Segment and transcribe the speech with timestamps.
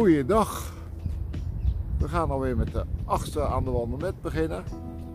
[0.00, 0.72] Goeiedag.
[1.98, 4.64] We gaan alweer met de achtste aan de wandel met beginnen.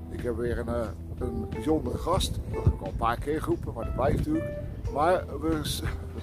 [0.09, 0.87] Ik heb weer een, eh,
[1.19, 2.39] een bijzondere gast.
[2.53, 4.57] Dat heb ik al een paar keer geroepen, maar dat blijft natuurlijk.
[4.93, 5.59] Maar we,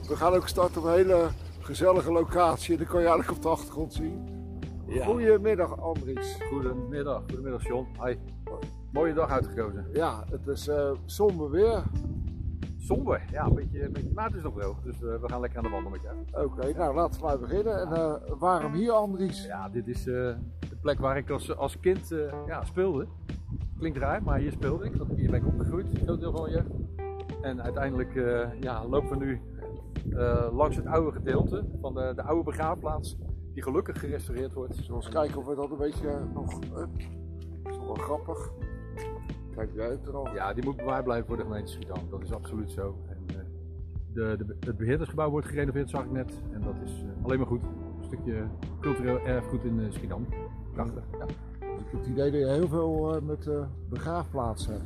[0.20, 1.28] gaan ook starten op een hele
[1.60, 2.76] gezellige locatie.
[2.76, 4.28] Dat kan je eigenlijk op de achtergrond zien.
[4.86, 5.04] Ja.
[5.04, 6.36] Goedemiddag Andries.
[6.50, 7.86] Goedemiddag, goedemiddag John.
[8.04, 8.16] Hi.
[8.92, 9.86] Mooie dag uitgekozen.
[9.92, 10.70] Ja, het is
[11.06, 11.82] somber weer.
[12.84, 15.40] Somber, ja, een beetje, een beetje, maar het is nog droog, dus eh, we gaan
[15.40, 16.46] lekker aan de wandel met jou.
[16.46, 17.80] Oké, nou laten we maar beginnen.
[17.80, 19.44] En eh, waarom hier Andries?
[19.44, 20.14] Ja, dit is eh,
[20.60, 22.14] de plek waar ik als, als kind
[22.46, 23.06] ja, speelde.
[23.78, 26.50] Klinkt raar, maar hier speelde ik, want hier ben ik opgegroeid, een groot deel van
[26.50, 26.70] jeugd.
[27.42, 28.14] En uiteindelijk
[28.60, 29.40] ja, lopen we nu
[30.52, 33.16] langs het oude gedeelte van de, de oude begraafplaats,
[33.54, 34.74] die gelukkig gerestaureerd wordt.
[34.74, 36.58] Zullen we eens kijken of we dat een beetje nog...
[36.58, 36.88] dat
[37.72, 38.52] is wel grappig.
[39.54, 40.34] Kijk jij het er al?
[40.34, 42.10] Ja, die moet bewaard blijven voor de gemeente Schiedam.
[42.10, 42.96] Dat is absoluut zo.
[43.08, 43.42] En, eh,
[44.12, 46.42] de, de, het beheerdersgebouw wordt gerenoveerd, zag ik net.
[46.52, 47.62] En dat is eh, alleen maar goed.
[47.62, 48.44] Een stukje
[48.80, 50.26] cultureel erfgoed in eh, Schiedam.
[50.72, 51.04] Prachtig.
[51.18, 51.26] Ja.
[51.26, 53.50] Dus ik heb het idee dat je heel veel met
[53.88, 54.84] begraafplaatsen hebt.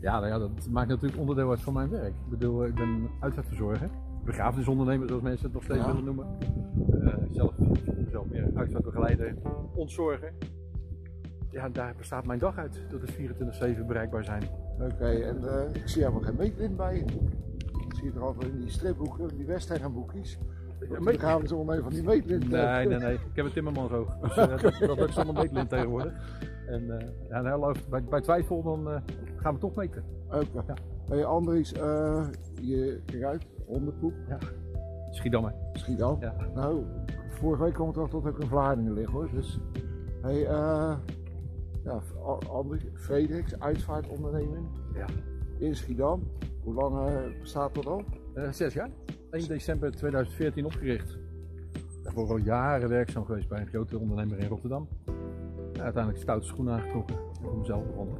[0.00, 2.08] Ja, nou ja, dat maakt natuurlijk onderdeel uit van mijn werk.
[2.14, 3.90] Ik bedoel, ik ben uitvaartverzorger.
[4.24, 5.86] Begrafenisondernemer, zoals mensen het nog steeds Ja.
[5.86, 6.26] willen noemen.
[7.02, 7.54] Eh, zelf,
[8.10, 9.34] zelf meer uitvaartbegeleider,
[9.74, 10.32] ontzorger.
[11.58, 12.82] Ja, daar bestaat mijn dag uit.
[12.88, 13.16] Dat is
[13.78, 14.42] 24-7 bereikbaar zijn.
[14.80, 16.96] Oké, en eh, ik zie helemaal geen meetlint bij.
[17.86, 20.38] Ik zie het er altijd in die stripboeken, die Western boekjes.
[20.80, 22.50] Ja, Dan gaan we zo mee van die meetlint.
[22.50, 23.14] Nee, nee, nee.
[23.14, 24.06] Ik heb een timmerman zo.
[24.22, 26.12] Dus eh, dat, dat lukt zonder meetlint tegenwoordig.
[26.66, 29.00] En eh, ja, nou, bij, bij twijfel dan eh,
[29.36, 30.04] gaan we toch meten.
[30.26, 30.62] Oké.
[30.66, 30.74] Ja.
[31.08, 31.70] Hey Andries,
[32.60, 34.14] je uit, hondenpoep,
[35.10, 35.50] Schiedam hè.
[35.72, 36.16] Schiedam.
[36.20, 36.34] Ja.
[36.54, 36.84] Nou,
[37.28, 39.30] vorige week kwam het toch tot ook een Vlaardingen liggen hoor.
[39.32, 39.60] Dus,
[40.22, 40.46] hey,
[41.88, 45.06] ja, A- Andries, Frederiks, uitvaartonderneming Ja.
[45.58, 46.22] in Schiedam.
[46.62, 48.02] Hoe lang eh, bestaat dat al?
[48.34, 48.90] Eh, zes jaar.
[49.30, 51.18] 1 december 2014 opgericht.
[52.02, 54.88] Daarvoor al jaren werkzaam geweest bij een grote ondernemer in Rotterdam.
[55.72, 58.14] Ja, uiteindelijk stoute schoenen aangetrokken en voor mezelf begonnen.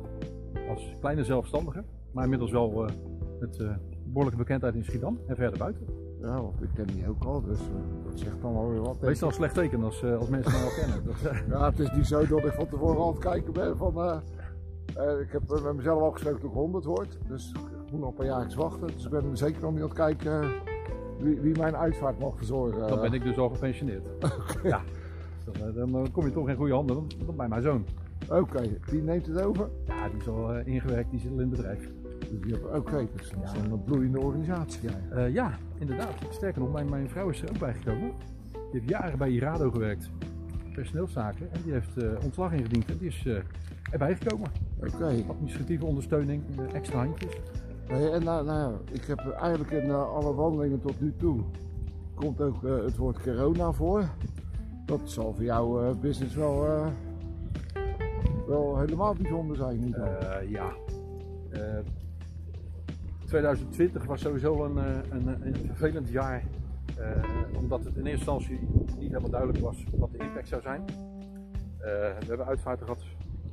[0.69, 2.95] Als kleine zelfstandige, maar inmiddels wel eh,
[3.41, 5.87] met eh, behoorlijke bekendheid in Schiedam en verder buiten.
[6.21, 7.59] Ja, want ik ken die ook al, dus
[8.05, 9.01] dat zegt dan wel weer wat.
[9.01, 11.05] Meestal een slecht teken als, eh, als mensen mij al kennen.
[11.05, 13.97] Dat, Ja, het is niet zo dat ik van tevoren aan het kijken ben van...
[14.03, 14.17] eh,
[14.97, 17.53] eh, ik heb met mezelf afgesproken dat ik 100 word, dus
[17.85, 18.87] ik moet nog een paar jaar wachten.
[18.87, 20.51] Dus ik ben zeker nog niet aan het kijken
[21.19, 22.89] wie, wie mijn uitvaart mag verzorgen.
[22.89, 24.07] Dan ben ik dus al gepensioneerd.
[24.63, 24.81] Ja.
[25.75, 27.85] Dan, dan kom je toch in goede handen dan, dan bij mijn zoon.
[28.31, 29.69] Oké, die neemt het over?
[29.87, 31.91] Ja, die is al ingewerkt, die zit al in het bedrijf.
[32.19, 35.21] Dus die hebben- Oké, dus dat is een bloeiende organisatie eigenlijk.
[35.21, 36.15] Eh, ja, inderdaad.
[36.31, 38.13] Sterker nog, mijn, mijn vrouw is er ook bij gekomen.
[38.53, 40.11] Die heeft jaren bij Irado gewerkt.
[40.75, 41.53] Personeelszaken.
[41.53, 42.91] En die heeft eh, ontslag ingediend.
[42.91, 43.37] En die is eh,
[43.91, 44.51] erbij gekomen.
[44.79, 45.25] Oké.
[45.29, 47.41] Administratieve ondersteuning, eh, extra handjes.
[47.87, 51.41] En nou, nou, ja, ik heb eigenlijk in eh, alle wandelingen tot nu toe
[52.15, 54.09] komt ook eh, het woord corona voor.
[54.87, 56.87] Dat zal voor jouw eh, business wel, eh,
[58.47, 59.81] wel helemaal bijzonder zijn.
[59.81, 59.95] Niet?
[59.97, 60.73] Eh, ja.
[61.51, 61.61] Eh,
[63.29, 66.43] 2020 was sowieso een, eh, een, een vervelend jaar.
[66.99, 68.61] eh, omdat het in eerste instantie
[68.99, 70.83] niet helemaal duidelijk was wat de impact zou zijn.
[71.79, 71.87] Eh,
[72.19, 73.05] we hebben uitvaarten gehad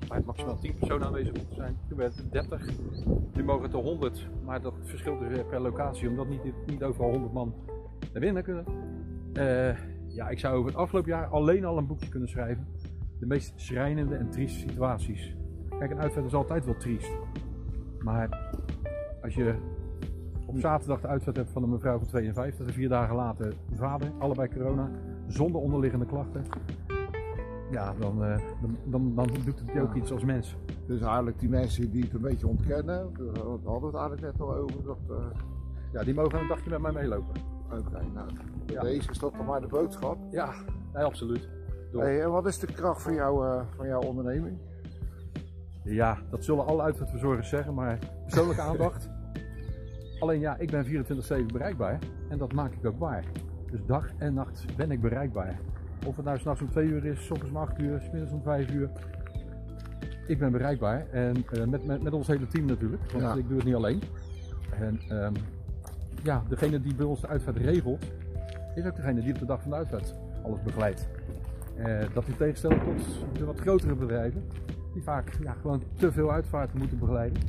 [0.07, 1.77] waar het maximaal 10 personen aanwezig moeten zijn.
[1.87, 2.69] Toen werd het 30.
[3.33, 4.27] Nu mogen het er 100.
[4.45, 6.09] Maar dat verschilt dus per locatie.
[6.09, 7.53] Omdat niet, niet overal 100 man
[8.13, 8.65] naar binnen kunnen.
[9.33, 9.75] Eh,
[10.07, 12.67] ja, ik zou over het afgelopen jaar alleen al een boekje kunnen schrijven.
[13.19, 15.35] De meest schrijnende en trieste situaties.
[15.79, 17.11] Kijk, een uitvaart is altijd wel triest.
[17.99, 18.51] Maar
[19.25, 19.55] als je
[20.45, 24.11] op zaterdag de uitvaart hebt van een mevrouw van 52 en vier dagen later vader,
[24.19, 24.89] allebei corona,
[25.27, 26.43] zonder onderliggende klachten.
[27.71, 30.01] Ja, dan, eh, dan, dan, dan doet het je ook Ja.
[30.01, 30.55] iets als mens.
[30.87, 34.41] Dus eigenlijk die mensen die het een beetje ontkennen, daar hadden we het eigenlijk net
[34.41, 34.83] al over.
[34.83, 35.15] Dat, eh,
[35.93, 37.41] Ja, die mogen een dagje met mij meelopen.
[37.71, 38.27] Oké, nou,
[38.65, 38.81] Ja.
[38.81, 40.17] deze is dat toch maar de boodschap.
[40.31, 40.53] Ja,
[40.93, 41.49] nee, absoluut.
[41.91, 44.57] Hey, en wat is de kracht van, jou, eh, van jouw onderneming?
[45.85, 49.09] Ja, dat zullen alle uitvaartverzorgers zeggen, maar persoonlijke aandacht.
[50.19, 51.99] Alleen ja, ik ben 24-7 bereikbaar
[52.29, 53.23] en dat maak ik ook waar.
[53.71, 55.59] Dus dag en nacht ben ik bereikbaar.
[56.05, 58.31] Of het nou s'nachts om 2 uur is, s ochtends om 8 uur, s middags
[58.33, 58.89] om 5 uur.
[60.27, 63.33] Ik ben bereikbaar en eh, met, met, met ons hele team natuurlijk, want Ja.
[63.33, 64.01] ik doe het niet alleen.
[64.79, 65.33] En ehm,
[66.23, 68.05] ja, degene die bij ons de uitvaart regelt,
[68.75, 71.07] is ook degene die op de dag van de uitvaart alles begeleidt.
[71.77, 74.43] Eh, dat in tegenstelling tot de wat grotere bedrijven,
[74.95, 77.41] die vaak ja, gewoon te veel uitvaarten moeten begeleiden.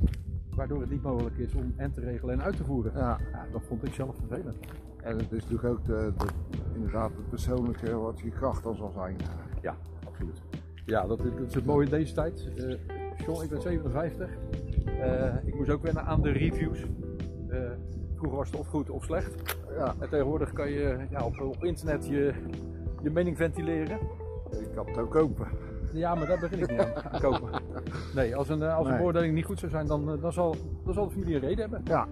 [0.55, 2.93] Waardoor het niet mogelijk is om en te regelen en uit te voeren.
[2.95, 4.57] Ja, Ja, dat vond ik zelf vervelend.
[5.03, 6.27] en het is natuurlijk ook de, de,
[6.75, 9.17] inderdaad het persoonlijke wat je kracht dan zal zijn.
[9.63, 9.77] Ja,
[10.07, 10.43] absoluut.
[10.87, 12.49] Ja, dat, is- dat is het mooie in deze tijd.
[13.27, 14.31] John, ik ben 57.
[14.87, 16.85] Eh, ik moest ook wennen aan de reviews.
[17.49, 17.59] Eh,
[18.15, 19.57] vroeger was het of goed of slecht.
[19.77, 22.33] Ja, En tegenwoordig kan je ja, op, op internet je,
[23.03, 23.99] je mening ventileren.
[24.51, 25.47] Ik kan het ook kopen.
[25.97, 27.63] Ja, maar daar begin ik niet aan, kopen.
[28.15, 29.01] Nee, als een, eh, als een Nee.
[29.01, 31.59] beoordeling niet goed zou zijn, dan, eh, dan, zal, dan zal de familie een reden
[31.61, 31.81] hebben.
[31.85, 32.07] Ja,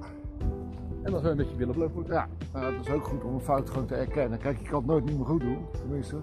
[1.03, 2.15] En dan zou je een beetje billen bloot moeten.
[2.15, 2.29] ja.
[2.53, 4.39] Nou, dat is ook goed om een fout gewoon te erkennen.
[4.39, 5.59] Kijk, je kan het nooit niet meer goed doen.
[5.73, 6.17] Tenminste.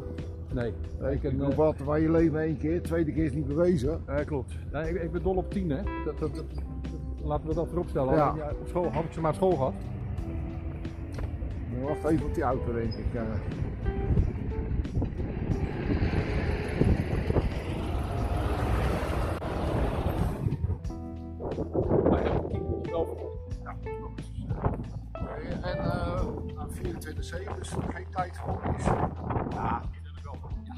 [0.54, 2.82] Nee, Ik, ik, een, eh, altijd maar je leven één keer.
[2.82, 4.02] Tweede keer is niet bewezen.
[4.08, 4.54] Ja, klopt.
[4.72, 5.82] Nee, ik, ik ben dol op 10, hè.
[6.06, 6.46] Dat, dat, dat-
[7.24, 8.16] laten we dat erop stellen.
[8.16, 8.36] Ja.
[8.62, 9.74] op school had ik ze maar op school gehad.
[11.82, 13.06] Wacht even op die auto, denk ik.
[22.10, 23.32] Maar ja, 10 moet je wel voor.
[23.64, 24.32] Ja, nog eens.
[25.62, 26.16] En eh,
[26.56, 28.86] aan 24-7, dus geen tijd voor is.
[28.86, 30.38] Ja, natuurlijk wel.
[30.64, 30.76] Ja.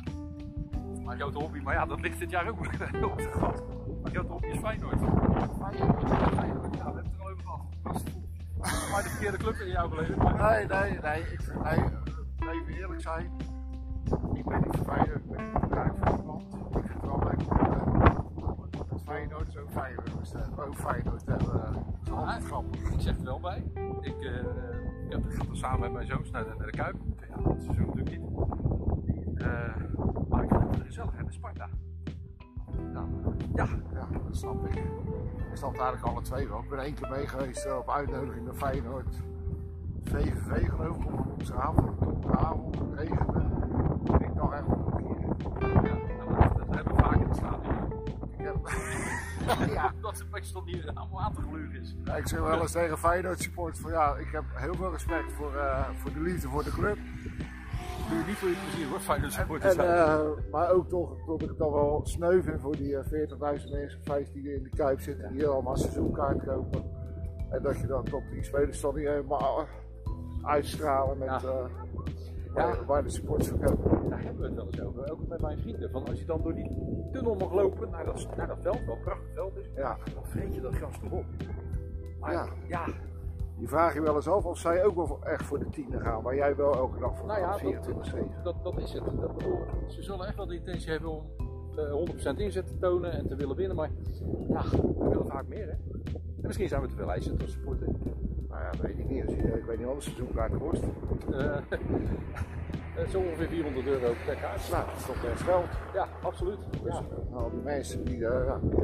[1.05, 2.59] Mijn grote hobby, maar ja, dat ligt dit jaar ook
[3.11, 3.63] op zijn gat.
[4.01, 4.99] Mijn grote hobby is Feyenoord.
[5.59, 8.03] Feyenoord, Feyenoord, ja, we hebben het er al over gehad.
[8.91, 10.23] Maar de verkeerde club in jouw beleving.
[10.23, 11.21] Nee, nee, nee.
[11.21, 13.31] Ik nee, eh, even eerlijk zijn.
[14.33, 15.23] Ik ben niet verwijderd.
[15.23, 15.61] Ik ben niet
[15.99, 16.43] van het land.
[16.53, 20.35] Ik vind het wel leuk om eh, het Feyenoord is ook Feyenoord.
[20.57, 21.73] Ook Feyenoord hebben.
[22.03, 22.81] dat is grappig.
[22.81, 23.63] ik zeg het wel bij.
[24.01, 24.35] Ik, eh,
[25.05, 26.95] ik heb ga er samen met mijn zoons naar de, naar de Kuip.
[27.29, 29.41] Ja, dat seizoen natuurlijk niet.
[29.41, 29.75] Eh,
[30.29, 31.69] maar ik vind het gezellig, de Sparta.
[32.93, 33.05] Ja,
[33.55, 34.75] Ja, ja, dat snap ik.
[34.75, 36.59] Ik snap eigenlijk alle twee wel.
[36.59, 39.15] Ik ben één keer mee geweest eh, op uitnodiging naar Feyenoord.
[40.03, 43.41] VVV geloof ik, op onze avond, op de avond, regende.
[44.19, 45.72] Ik dacht echt een keer.
[49.73, 51.95] Ja, Dat het meestal niet allemaal aan te gluren is.
[52.03, 55.31] Ja, ik zeg wel eens tegen Feyenoord support van ja, ik heb heel veel respect
[55.33, 56.97] voor, eh, voor de liefde voor de club.
[58.09, 59.87] Doe je niet voor je plezier hoor, Feyenoord En, supporters zijn.
[59.97, 60.19] eh,
[60.51, 63.99] maar ook toch dat ik het dan wel sneu vind voor die eh, 40.000 mensen,
[64.03, 66.83] 15 die in de Kuip zitten, die hier allemaal seizoenkaart kopen.
[67.49, 69.67] En dat je dan op die spelers dan niet helemaal eh,
[70.49, 71.41] uitstralen met Ja.
[71.43, 71.65] eh,
[72.53, 73.51] waar, waar de supporters.
[73.59, 73.77] Daar
[74.23, 75.91] hebben we het wel eens over, ook met mijn vrienden.
[75.91, 76.71] Van als je dan door die
[77.11, 80.25] tunnel mag lopen naar dat, naar dat veld, wat een prachtig veld is, Ja, dan
[80.25, 81.25] vreet je dat gras toch op.
[82.19, 82.47] Maar Ja.
[82.67, 82.85] ja,
[83.57, 86.21] je vraagt je wel eens af of zij ook wel echt voor de tienen gaan,
[86.21, 88.09] waar jij wel elke dag voor nou ja, gaat, dat,
[88.39, 88.43] 24-7.
[88.43, 89.05] dat, dat is het.
[89.05, 91.25] Dat, bedoel, ze zullen echt wel de intentie hebben om
[91.75, 93.89] eh, 100% inzet te tonen en te willen winnen, maar
[94.47, 95.71] ja, we willen vaak meer hè.
[95.71, 97.87] En misschien zijn we te veel eisend als supporter.
[98.49, 99.29] Nou ja, dat weet ik niet.
[99.31, 100.83] Ik weet niet wat een seizoenkaart kost.
[101.31, 101.61] Eh, eh,
[103.09, 104.69] zo ongeveer 400 euro per kaart.
[104.71, 105.65] Nou, dat is toch best geld.
[105.93, 106.57] Ja, absoluut.
[106.83, 107.01] Dus, Ja.
[107.31, 108.81] nou, die mensen die uh, ja, die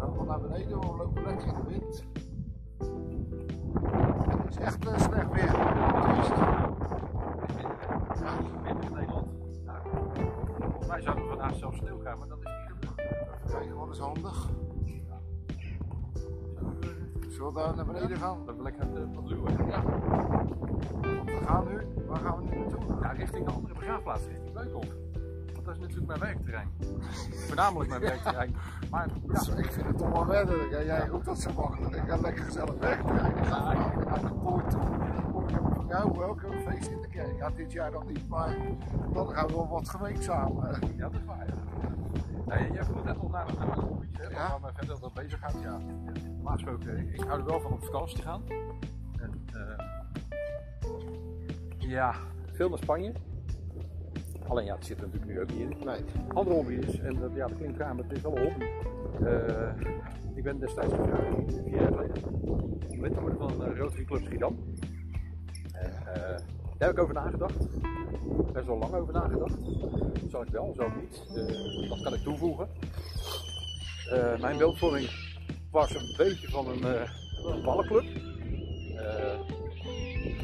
[0.00, 2.04] gaan van naar beneden, we lopen lekker in de wind.
[4.44, 5.50] Het is echt uh, slecht weer.
[6.02, 6.36] Triest.
[8.20, 8.32] Ja,
[8.62, 9.26] midden in Nederland.
[9.64, 9.78] Nou,
[10.60, 13.00] volgens mij zouden we vandaag zelfs sneeuw krijgen, maar dat is niet gebeurd.
[13.46, 14.48] Even kijken, wat is handig?
[17.42, 18.38] We daar naar beneden gaan?
[18.46, 19.66] Dat we lekker aan het luwen.
[19.66, 19.82] Ja.
[19.82, 23.00] Want we gaan nu, waar gaan we nu naartoe?
[23.00, 25.11] ja, richting de andere begraafplaats, richting Beukhof.
[25.72, 26.68] Is natuurlijk mijn werkterrein.
[27.46, 28.54] Voornamelijk mijn werkterrein.
[28.90, 30.70] Maar ja, ik vind het toch wel redelijk.
[30.70, 30.78] hè.
[30.78, 31.94] Jij roept dat zo makkelijk.
[31.94, 32.98] Ik ga lekker gezellig weg.
[32.98, 33.72] Ik ga
[34.04, 34.80] naar de poort toe.
[35.46, 37.36] Ik heb van jou welke feest in de kerk.
[37.38, 38.56] Ja, dit jaar dan niet, maar
[39.12, 40.78] dan gaan we wel wat gemeen samen.
[40.96, 41.46] ja, dat is waar.
[41.46, 41.54] Ja.
[42.56, 44.48] Nee, jij vroeg net al naar, mijn hobby's, hè, Ja.
[44.50, 45.54] waar mij verder dat bezig gaat.
[45.62, 45.78] Ja,
[46.34, 48.42] normaal gesproken, ik, ik hou er wel van op vakantie te gaan.
[49.20, 49.84] En, eh,
[51.78, 52.14] ja,
[52.52, 53.12] veel naar Spanje.
[54.48, 55.86] Alleen ja, het zit er natuurlijk nu ook niet in.
[55.86, 56.00] Nee.
[56.28, 58.64] andere hobby is, en dat, ja, dat klinkt raar, maar het is wel een hobby.
[59.24, 59.72] Eh,
[60.34, 62.24] ik ben destijds gevraagd, vier jaar geleden,
[62.88, 64.58] om lid te worden van uh, Rotary Club Schiedam.
[65.72, 66.38] En, eh,
[66.78, 67.66] daar heb ik over nagedacht.
[68.52, 69.58] Best wel lang over nagedacht.
[70.30, 71.22] Zal ik wel, zal ik niet.
[71.36, 72.68] Eh, dat kan ik toevoegen.
[74.12, 75.08] Eh, mijn beeldvorming
[75.70, 77.10] was een beetje van een, eh,
[77.44, 78.04] een ballenclub.
[78.96, 79.38] Eh,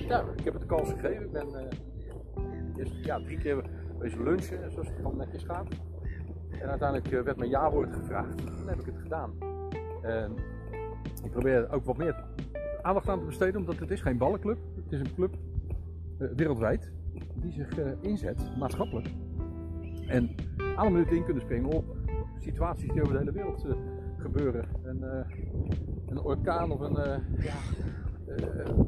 [0.09, 1.25] ja, ik heb het de kans gegeven.
[1.25, 1.79] Ik ben eh,
[2.77, 3.65] eerst ja, drie keer
[3.99, 5.67] wezen lunchen, zoals het dan netjes gaat.
[6.51, 8.37] En uiteindelijk eh, werd mijn jawoord gevraagd.
[8.37, 9.33] Toen heb ik het gedaan.
[10.03, 10.33] En
[11.25, 12.25] ik probeer ook wat meer
[12.83, 14.59] aandacht aan te besteden, omdat het is geen ballenclub.
[14.85, 15.37] Het is een club
[16.19, 16.93] eh, wereldwijd
[17.35, 19.09] die zich eh, inzet, maatschappelijk.
[20.07, 20.35] En
[20.77, 21.97] alle minuten in kunnen springen op
[22.39, 23.67] situaties die over de hele wereld
[24.19, 24.69] gebeuren.
[24.83, 25.03] Een,
[26.07, 27.23] een orkaan of een...
[27.39, 27.55] ja,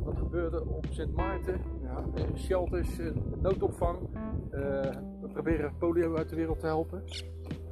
[0.04, 1.60] wat gebeurde op Sint Maarten?
[1.82, 2.04] Ja.
[2.36, 3.06] Shelters, eh,
[3.42, 3.98] noodopvang.
[4.50, 4.60] Eh,
[5.20, 7.02] we proberen polio uit de wereld te helpen.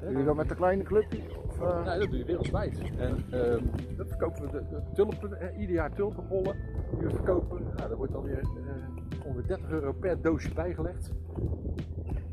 [0.01, 1.19] Doe je dat met een kleine clubje?
[1.47, 2.79] Of, eh, Nee, dat doe je wereldwijd.
[2.99, 3.65] En ehm,
[3.97, 6.57] dat verkopen we de, de tulpen, eh, ieder jaar tulpenbollen
[6.91, 7.63] die we verkopen.
[7.63, 11.13] Nou, daar wordt dan weer eh, ongeveer 30 euro per doosje bijgelegd.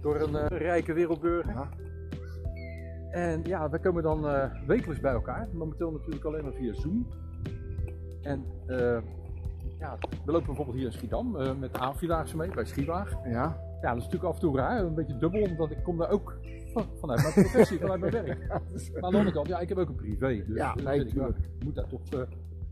[0.01, 1.53] Door een rijke wereldburger.
[1.53, 1.69] Ja.
[3.09, 4.21] En ja, we komen dan
[4.67, 5.47] wekelijks bij elkaar.
[5.53, 7.07] Momenteel natuurlijk alleen maar via Zoom.
[8.21, 8.45] En
[9.79, 13.11] ja, we lopen bijvoorbeeld hier in Schiedam met de Aanvierdaagse mee bij Schiewaag.
[13.25, 13.57] ja.
[13.85, 16.09] Ja, dat is natuurlijk af en toe raar, een beetje dubbel, omdat ik kom daar
[16.09, 16.37] ook
[16.73, 18.47] van- vanuit mijn professie, vanuit mijn werk.
[18.47, 18.61] Maar
[19.03, 20.43] aan de andere kant, ja, ik heb ook een privé.
[20.47, 22.01] Dus Ja, nee, ik, ik moet daar toch,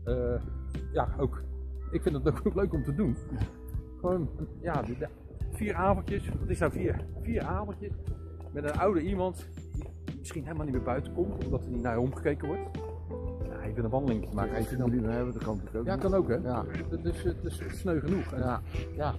[0.04, 0.40] eh, eh,
[0.92, 1.42] ja, ook,
[1.90, 3.16] ik vind het ook leuk om te doen.
[4.00, 4.28] Gewoon,
[4.60, 4.82] ja,
[5.50, 7.04] vier avondjes, wat is nou vier?
[7.22, 7.92] Vier avondjes
[8.52, 9.48] met een oude iemand
[10.04, 12.78] die misschien helemaal niet meer buiten komt, omdat er niet naar hem omgekeken wordt.
[13.48, 14.90] Ja, even een wandeling te Maar maken.
[14.90, 16.34] niet meer hebben, dat kan natuurlijk ook Ja, kan ook hè.
[16.34, 16.64] Ja.
[16.90, 18.32] Dat is, dat is sneu genoeg.
[18.32, 18.60] En, Ja.
[18.96, 19.14] ja.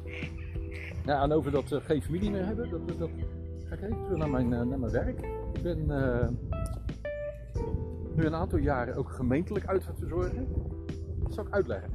[1.05, 3.09] Ja, en over dat eh, geen familie meer hebben, dat, dat, dat-
[3.65, 5.19] ga ik even terug naar mijn, eh, naar mijn werk.
[5.53, 6.27] Ik ben eh,
[8.15, 10.43] nu een aantal jaren ook gemeentelijk uitvaartverzorger.
[11.24, 11.89] Dat zal ik uitleggen.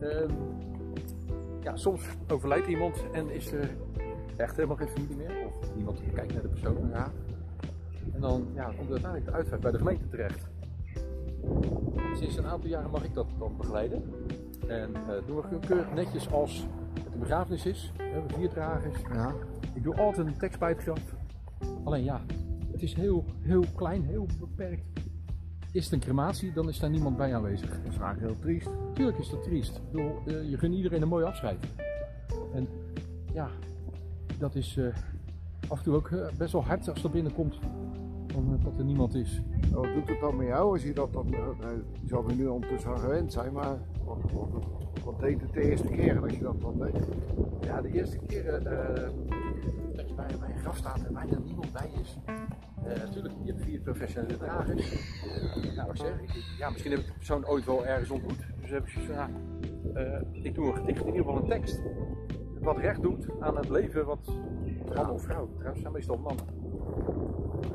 [0.00, 0.30] Ehm,
[1.60, 3.70] ja, soms overlijdt iemand en is er
[4.36, 5.46] echt helemaal geen familie meer.
[5.60, 6.88] Of niemand kijkt naar de persoon.
[6.92, 7.10] Ja.
[8.14, 10.46] En dan ja, komt uiteindelijk de uitvaart bij de gemeente terecht.
[12.14, 14.02] Sinds een aantal jaren mag ik dat dan begeleiden.
[14.68, 16.66] En eh doen we keurig netjes als
[17.16, 17.92] een begrafenis is.
[17.96, 18.98] Hebben vier dragers.
[19.12, 19.34] Ja.
[19.74, 21.00] Ik doe altijd een tekst bij het graf.
[21.84, 22.20] Alleen ja,
[22.72, 24.84] het is heel, heel klein, heel beperkt.
[25.72, 27.70] Is het een crematie, dan is daar niemand bij aanwezig.
[27.70, 28.68] Dat is eigenlijk heel triest.
[28.94, 29.76] Tuurlijk is dat triest.
[29.76, 31.66] Ik bedoel, eh, je gunt iedereen een mooi afscheid.
[32.54, 32.68] En
[33.32, 33.48] ja,
[34.38, 34.86] dat is eh,
[35.68, 37.58] af en toe ook eh, best wel hard als dat binnenkomt.
[38.36, 39.42] Eh, dat er niemand is.
[39.72, 41.40] Wat doet het dan met jou als je dat dan, eh,
[42.02, 44.64] je zal er nu ondertussen aan gewend zijn, maar wat, wat,
[45.04, 47.08] wat deed het de eerste keer dat je dat dan deed?
[47.60, 49.08] Ja, de eerste keer eh,
[49.96, 52.16] dat je bij, bij een graf staat en bijna niemand bij is.
[52.26, 55.14] Eh, natuurlijk, je hebt vier professionele dragers.
[55.76, 58.46] Nou, ik zeg, ik- ja, misschien heb ik de persoon ooit wel ergens ontmoet.
[58.60, 59.30] Dus heb ik zoiets van, ja,
[59.94, 61.80] eh, ik doe een gedicht, in ieder geval een tekst.
[62.60, 64.32] Wat recht doet aan het leven wat
[64.94, 66.44] man of vrouw, trouwens zijn meestal mannen.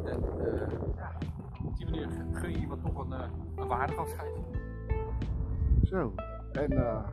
[0.06, 1.12] En eh, ja,
[1.66, 3.20] op die manier gun je iemand toch een, eh,
[3.56, 4.32] een waardig afscheid.
[5.84, 6.14] Zo.
[6.52, 7.04] En eh,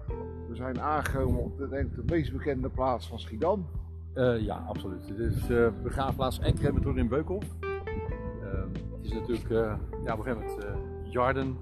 [0.49, 3.67] we zijn aangekomen op de, denk ik, de meest bekende plaats van Schiedam.
[4.15, 5.09] Eh, ja, absoluut.
[5.09, 7.45] Het is eh begraafplaats en crematorium in Beukhof.
[7.61, 8.61] Eh,
[8.97, 10.71] het is natuurlijk eh, ja, op een gegeven moment eh
[11.13, 11.57] Jarden,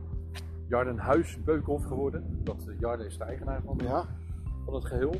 [0.68, 2.40] Jardenhuis Beukhof geworden.
[2.44, 4.04] Dat uh, Jarden is de eigenaar van, Ja.
[4.64, 5.14] van het geheel.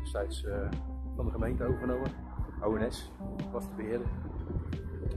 [0.00, 0.54] Destijds eh,
[1.16, 2.10] van de gemeente overgenomen.
[2.64, 3.12] ONS
[3.52, 4.06] was de beheerder.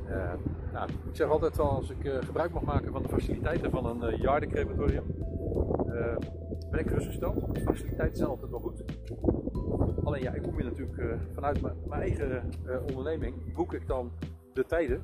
[0.08, 0.34] Eh,
[0.74, 3.86] nou, ik zeg altijd wel, als ik eh, gebruik mag maken van de faciliteiten van
[3.86, 4.26] een uh,
[5.88, 6.18] eh,
[6.72, 7.56] ben ik gerustgesteld.
[7.56, 8.84] De faciliteiten zijn altijd wel goed.
[10.04, 12.50] Alleen ja, ik kom hier natuurlijk vanuit mijn, mijn eigen
[12.88, 14.12] onderneming, boek ik dan
[14.54, 15.02] de tijden.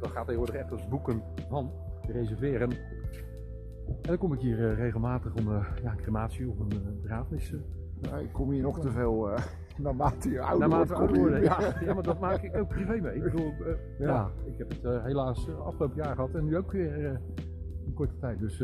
[0.00, 1.70] Dat gaat tegenwoordig echt als boeken van,
[2.06, 2.70] reserveren.
[2.70, 2.78] En
[4.00, 5.50] dan kom ik hier regelmatig om
[5.82, 7.54] ja, een crematie of een begrafenis.
[8.00, 9.30] Ja, ik kom hier nog te veel
[9.78, 11.18] naarmate je ouder naarmate wordt.
[11.18, 11.42] ouder.
[11.50, 13.14] Ja, ja, maar dat maak ik ook privé mee.
[13.14, 14.06] Ik bedoel, eh, ja.
[14.06, 14.30] Ja.
[14.44, 17.20] ik heb het eh, helaas eh, afgelopen jaar gehad en nu ook weer
[17.86, 18.40] een korte tijd.
[18.40, 18.62] Dus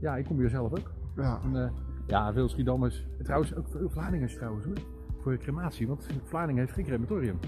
[0.00, 0.92] ja, ik kom hier zelf ook.
[1.16, 1.38] Ja.
[1.44, 1.72] En,
[2.06, 4.76] ja, veel Schiedammers, trouwens ook veel Vlamingers trouwens hoor,
[5.20, 5.86] voor de crematie.
[5.88, 7.38] Want Vlaardingen heeft geen crematorium.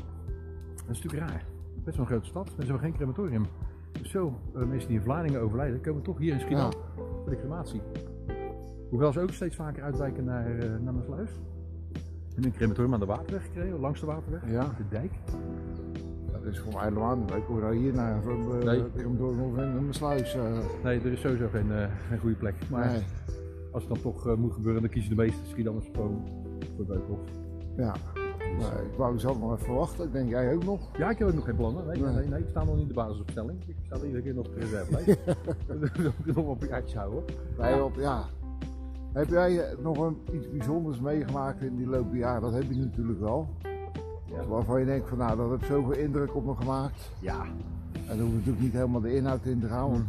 [0.75, 1.45] Dat is natuurlijk raar.
[1.85, 3.45] Best wel een grote stad, maar zo geen crematorium.
[3.93, 7.83] Dus zo, mensen die in Vlaardingen overlijden, komen toch hier in Schiedam voor de crematie.
[8.90, 11.40] Hoewel ze ook steeds vaker uitwijken naar, naar Maasluis.
[12.38, 14.64] En een crematorium aan de Waterweg gekregen, langs de Waterweg, Ja.
[14.76, 15.12] de dijk.
[16.33, 17.73] Dat is voor mij helemaal niet leuk.
[17.73, 18.83] Hier naar uh, Nee.
[19.16, 20.35] door of in een sluis.
[20.35, 22.54] eh, Nee, er is sowieso geen, eh, geen goede plek.
[22.71, 23.02] Maar nee.
[23.73, 26.28] als het dan toch eh, moet gebeuren, dan kiezen de meeste Schiedammers gewoon
[26.76, 27.18] voor Beukhof.
[27.76, 27.95] Ja.
[28.59, 30.04] Nou, ik wou zelf nog even wachten.
[30.07, 30.97] Ik denk jij ook nog.
[30.99, 31.87] Ja, ik heb ook nog geen plannen.
[31.87, 32.14] Nee, nee, Nee.
[32.21, 33.59] nee, nee, ik sta nog niet in de basisopstelling.
[33.66, 35.07] Ik sta iedere keer nog op de reservelijst.
[35.80, 37.23] Dat wil ik nog op een jaartje houden.
[37.59, 38.25] Nee, op, ja.
[39.12, 42.40] Heb jij eh, nog een, iets bijzonders meegemaakt in die loop jaren?
[42.42, 43.48] Dat heb je natuurlijk wel.
[44.26, 44.44] Ja.
[44.46, 47.10] Waarvan je denkt van nou, dat heeft zoveel indruk op me gemaakt.
[47.20, 47.44] Ja.
[47.92, 49.90] En dan hoeft natuurlijk niet helemaal de inhoud in te gaan.
[49.90, 50.04] Want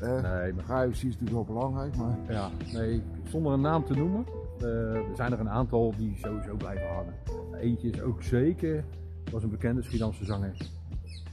[0.00, 1.96] eh, Nee, maar privacy is natuurlijk wel belangrijk.
[1.96, 4.24] Maar ja, nee, zonder een naam te noemen.
[4.60, 7.14] eh, er zijn er een aantal die sowieso blijven hangen.
[7.60, 8.84] Eentje is ook zeker,
[9.32, 10.56] was een bekende Schiedamse zanger.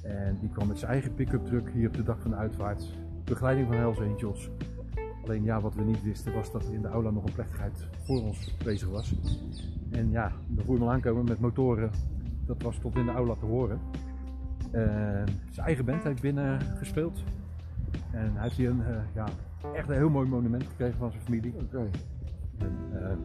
[0.03, 2.83] En die kwam met zijn eigen pick-up truck hier op de dag van de uitvaart.
[3.23, 4.49] Begeleiding van Hells Angels.
[5.27, 7.87] Alleen ja, wat we niet wisten was dat er in de aula nog een plechtigheid
[8.03, 9.15] voor ons bezig was.
[9.91, 10.31] En ja,
[10.65, 11.89] hem al aankomen met motoren.
[12.45, 13.79] Dat was tot in de aula te horen.
[14.71, 17.23] En zijn eigen band heeft binnen gespeeld.
[18.11, 19.25] En hij heeft hier een, eh, ja,
[19.73, 21.53] echt een heel mooi monument gekregen van zijn familie.
[21.61, 21.89] oké.
[22.57, 23.15] En, eh,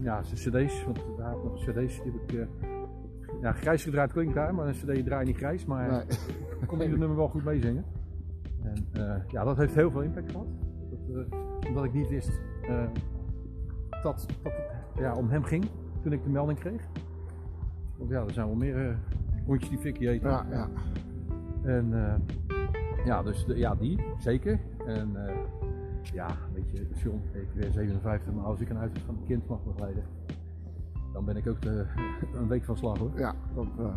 [0.00, 2.32] ja, zijn cd's, want hij had nog cd's, die heb ik...
[2.32, 2.68] eh,
[3.40, 6.02] ja, grijs gedraaid klinkt daar, maar een cd draai je niet grijs, maar Nee.
[6.60, 7.84] ik kon ieder nummer wel goed meezingen.
[8.62, 10.46] En eh, ja, dat heeft heel veel impact gehad.
[11.14, 12.84] Eh, omdat ik niet wist eh,
[14.02, 15.64] dat, dat het ja, om hem ging
[16.02, 16.82] toen ik de melding kreeg.
[17.96, 18.96] Want ja, er zijn wel meer eh
[19.46, 20.30] hondjes die Vicky eten.
[20.30, 20.68] Ja, ja.
[21.64, 21.92] En
[23.04, 24.60] ja, dus de, ja, die, zeker.
[24.86, 25.16] En
[26.12, 29.48] ja, weet je, John, ik ben 57, maar als ik een uitzet van een kind
[29.48, 30.04] mag begeleiden,
[31.12, 31.86] dan ben ik ook de,
[32.38, 33.10] een week van slag hoor.
[33.16, 33.96] Ja, dat uh,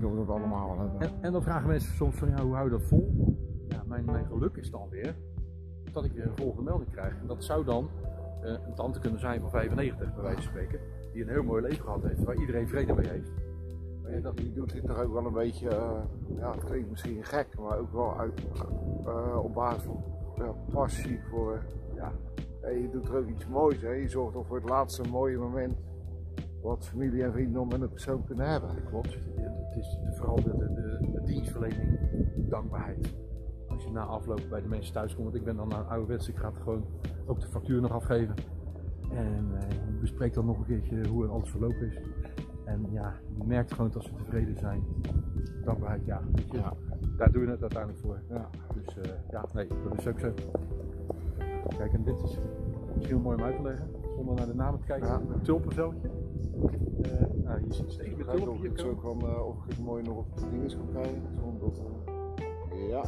[0.00, 1.00] dat we dat allemaal hebben.
[1.00, 3.36] En, en, dan vragen mensen soms van ja, hoe hou je dat vol?
[3.68, 5.14] Ja, mijn, mijn geluk is dan weer
[5.94, 7.20] dat ik weer een volgende melding krijg.
[7.20, 7.88] En dat zou dan
[8.42, 10.80] uh, een tante kunnen zijn van 95 bij wijze van spreken,
[11.12, 13.30] die een heel mooi leven gehad heeft, waar iedereen vrede mee heeft.
[14.02, 17.24] Maar dat, die doet dit toch ook wel een beetje, uh, ja het klinkt misschien
[17.24, 18.42] gek, maar ook wel uit,
[19.42, 20.04] op basis van
[20.72, 21.62] passie voor,
[21.94, 22.12] ja,
[22.62, 23.82] je doet er ook iets moois.
[23.82, 23.90] Hè?
[23.90, 25.74] Je zorgt toch voor het laatste mooie moment
[26.62, 28.84] wat familie en vrienden om met een persoon kunnen hebben.
[28.84, 29.14] Klopt.
[29.14, 31.98] Het is vooral de, de, de, dienstverlening,
[32.48, 33.14] dankbaarheid.
[33.84, 36.36] Je na afloop bij de mensen thuis komt, want ik ben dan naar ouderwets, ik
[36.36, 36.84] ga het gewoon
[37.26, 38.34] ook de factuur nog afgeven.
[39.10, 42.00] En uh, je bespreekt dan nog een keertje hoe alles verlopen is.
[42.64, 44.82] En ja, je merkt gewoon dat ze tevreden zijn.
[45.64, 46.20] Dankbaarheid, ja.
[46.52, 46.72] ja.
[47.16, 48.22] Daar doe je het uiteindelijk voor.
[48.28, 48.50] Ja.
[48.74, 50.32] Dus uh, ja, nee, dat is ook zo.
[51.76, 52.38] Kijk, en dit is
[52.94, 55.08] misschien mooi om uit te leggen, zonder naar de namen te kijken.
[55.08, 55.20] Ja.
[55.34, 56.10] Een tulpenveldje.
[57.04, 59.28] Uh, nou, je ziet steeds meer tulpen hier komen.
[59.28, 61.22] Ook uh, of ik het mooi nog op de dinges kan krijgen.
[61.40, 61.68] Zonder
[62.72, 63.04] uh, ja.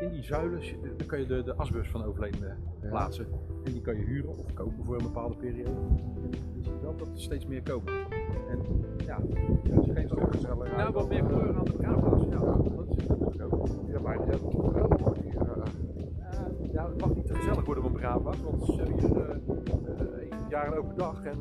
[0.00, 0.60] In die zuilen
[0.96, 2.88] daar kan je de, de asbus van overledenen ja.
[2.88, 3.26] plaatsen.
[3.64, 5.70] En die kan je huren of kopen voor een bepaalde periode.
[5.70, 7.92] En je ziet wel dat er steeds meer komen.
[8.48, 8.58] En
[9.04, 9.18] ja,
[9.64, 10.76] dat is geen zo gezellig.
[10.76, 12.24] Ja, wat meer kleur aan de begraafplaats.
[12.24, 13.68] Ja, dat is natuurlijk ook.
[13.86, 15.16] Ja, maar hebben toch wel mooi
[16.76, 20.24] ja, het mag niet te gezellig worden op een begraafplaats, want ze hebben hier uh,
[20.24, 21.38] uh, jaren open dag en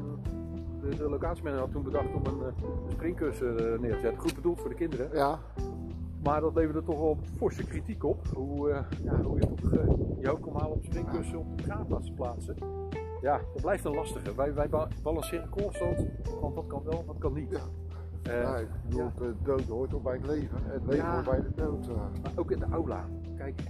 [0.81, 2.41] de, de locatiemanager had toen bedacht om een,
[2.86, 4.19] een springkussen neer te zetten.
[4.19, 5.10] Goed bedoeld voor de kinderen.
[5.13, 5.39] Ja.
[6.25, 8.27] Maar dat leverde toch wel forse kritiek op.
[8.34, 12.05] Hoe, uh, ja, hoe je toch uh, hoofd kon halen om springkussen op de begraafplaats
[12.05, 12.55] te plaatsen.
[13.22, 14.36] Ja, dat blijft een lastige.
[14.36, 14.70] Wij, wij
[15.03, 16.05] balanceren constant,
[16.41, 17.50] want dat kan wel, dat kan niet.
[17.50, 17.60] Ja.
[18.27, 19.12] Uh, ja, ik bedoel, ja.
[19.17, 20.58] de dood hoort ook bij het leven.
[20.63, 21.88] Het leven ja, hoort bij de dood.
[21.88, 23.05] Maar ook in de aula.
[23.38, 23.62] Kijk,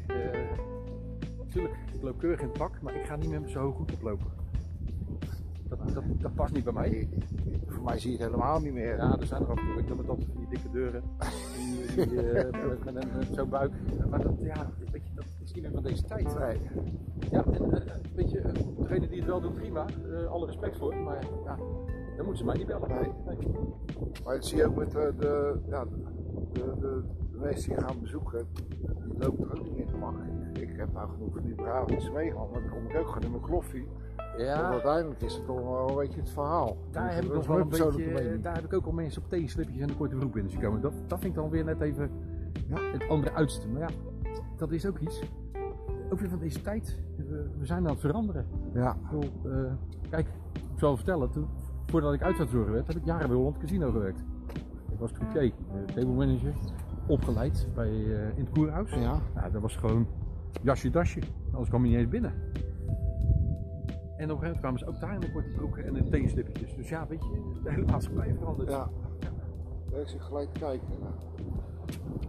[1.37, 3.93] natuurlijk, ik loop keurig in het pak, maar ik ga niet meer zo hoog goed
[3.93, 4.34] oplopen.
[5.77, 7.09] Dat, dat, dat, past niet bij mij.
[7.67, 8.97] Voor mij zie je het helemaal niet meer.
[8.97, 9.59] Ja, er zijn er ook.
[9.77, 11.03] Ik noem het altijd die dikke deuren.
[11.95, 12.33] Die, die, uh,
[12.83, 13.71] met, met, met zo'n buik.
[14.09, 16.39] Maar dat, ja, weet je, dat is niet meer van deze tijd.
[16.39, 16.57] Nee.
[17.31, 17.81] Ja, en uh,
[18.15, 18.41] weet je,
[18.77, 19.85] degene die het wel doet, prima.
[20.07, 20.95] Uh, alle respect voor.
[20.95, 21.55] Maar ja,
[22.15, 22.89] dan moeten ze mij niet bellen.
[22.89, 23.11] Nee.
[23.25, 23.37] nee.
[24.23, 25.91] Maar dat zie je ook met de, ja, de,
[26.53, 28.47] de, de mensen die gaan bezoeken.
[28.53, 31.55] Die lopen er ook niet meer te makkelijk ik heb nou genoeg van die
[32.11, 33.87] meegemaakt, maar dan kom ik ook gewoon in mijn kloffie.
[34.37, 34.61] Ja.
[34.61, 36.77] Want uiteindelijk is het toch wel een beetje het verhaal.
[36.91, 39.81] Daar heb ik nog wel een beetje, daar heb ik ook al mensen op tegenslipjes
[39.81, 40.81] en de korte broek in zien komen.
[40.81, 42.09] Dat, dat vind ik dan weer net even
[42.67, 43.67] ja, het andere uiterste.
[43.67, 43.89] Maar ja,
[44.57, 45.21] dat is ook iets.
[46.09, 46.99] Ook weer van deze tijd.
[47.17, 48.45] We, we zijn aan het veranderen.
[48.73, 48.97] Ja.
[49.45, 49.71] Uh,
[50.09, 51.47] kijk, ik zal vertellen, toen,
[51.85, 54.23] voordat ik uitvaartzorger werd, heb ik jaren bij Holland Casino gewerkt.
[54.91, 56.53] Ik was croupier, uh, table manager,
[57.07, 58.91] opgeleid bij, uh, in het koerhuis.
[58.91, 59.19] Ja.
[59.35, 60.07] Nou, dat was gewoon
[60.61, 61.19] jasje dasje.
[61.51, 62.33] Anders kwam je niet eens binnen.
[64.17, 66.09] En op een gegeven moment kwamen ze ook daar in de korte broeken en in
[66.09, 66.75] teenslipjes.
[66.75, 68.69] Dus ja, weet je, de hele maatschappij verandert.
[68.69, 68.89] Ja.
[69.19, 69.99] ja.
[69.99, 70.87] Ik zit gelijk kijken.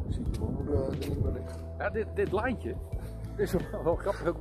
[0.07, 1.61] Ik zie het wel niet meer liggen.
[1.79, 2.75] Ja, dit, dit lijntje
[3.37, 4.37] is wel, wel grappig ook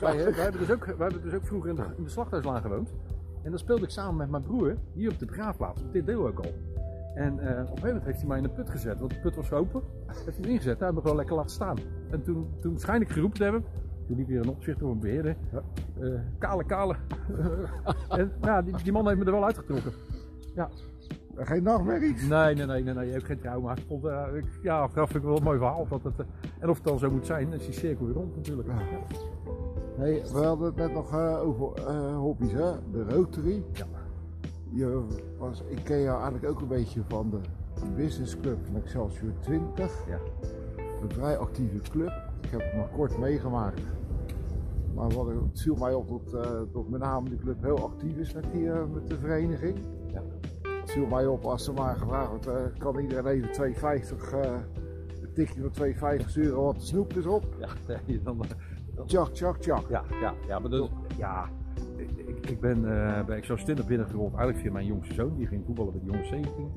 [0.00, 2.60] wij, wij, hebben dus ook, wij hebben dus ook vroeger in de, in de slachthuislaan
[2.60, 2.92] gewoond.
[3.42, 6.26] En dan speelde ik samen met mijn broer hier op de begraafplaats, op dit deel
[6.26, 6.52] ook al.
[7.14, 9.20] En uh, op een gegeven moment heeft hij mij in de put gezet, want de
[9.20, 9.82] put was open.
[10.06, 11.76] Heeft hij hem ingezet, daar hebben we gewoon lekker laten staan.
[12.10, 13.64] En toen, toen schijn ik geroepen te hebben,
[14.10, 15.36] toen liep weer een opzichter of een beheerder.
[15.52, 15.62] Ja.
[16.00, 16.96] Uh, kale, kale.
[18.08, 19.92] en ja, die, die, man heeft me er wel uitgetrokken.
[20.54, 20.68] Ja.
[21.36, 22.28] Geen nachtmerries?
[22.28, 23.72] Nee, nee, nee, nee, nee, ook geen trauma.
[23.72, 25.86] Ik vond, uh, ik, ja, dat vind ik wel een mooi verhaal.
[25.88, 26.26] Dat het,
[26.58, 28.68] en of het dan zo moet zijn, is die cirkel weer rond natuurlijk.
[28.68, 28.78] Ja.
[29.96, 31.80] Hey, we hadden het net nog over
[32.14, 32.72] hobby's, hè?
[32.92, 33.62] De Rotary.
[33.72, 33.86] Ja
[34.70, 35.04] je
[35.38, 37.40] was, ik ken jou eigenlijk ook een beetje van de
[37.96, 39.92] Business Club van Excelsior 20.
[40.08, 40.18] Ja.
[41.02, 42.12] Een vrij actieve club.
[42.40, 43.80] Ik heb het maar kort meegemaakt.
[45.00, 48.16] Maar wat, het viel mij op dat, uh, dat met name die club heel actief
[48.16, 49.78] is met, die, uh, met de vereniging.
[50.12, 50.22] Ja.
[50.62, 54.32] Het viel mij op als er maar gevraagd wordt, uh, kan iedereen even 2,50
[55.22, 57.44] een tikje van 2,50 euro wat de snoep is op.
[57.58, 57.68] Ja,
[58.24, 58.38] dan,
[58.94, 59.06] dan...
[59.06, 59.88] Tjak, tjak, tjak.
[59.88, 61.48] Ja, ja, ja, maar dus, ja,
[61.96, 62.10] ik,
[62.50, 62.82] ik ben
[63.26, 66.28] bij Excelsior 20 binnengerold, eigenlijk via mijn jongste zoon, die ging voetballen bij de jongens
[66.28, 66.70] 17.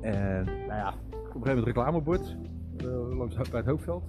[0.00, 2.36] En nou ja, op een gegeven moment reclamebord
[3.16, 4.04] langs bij het hoofdveld.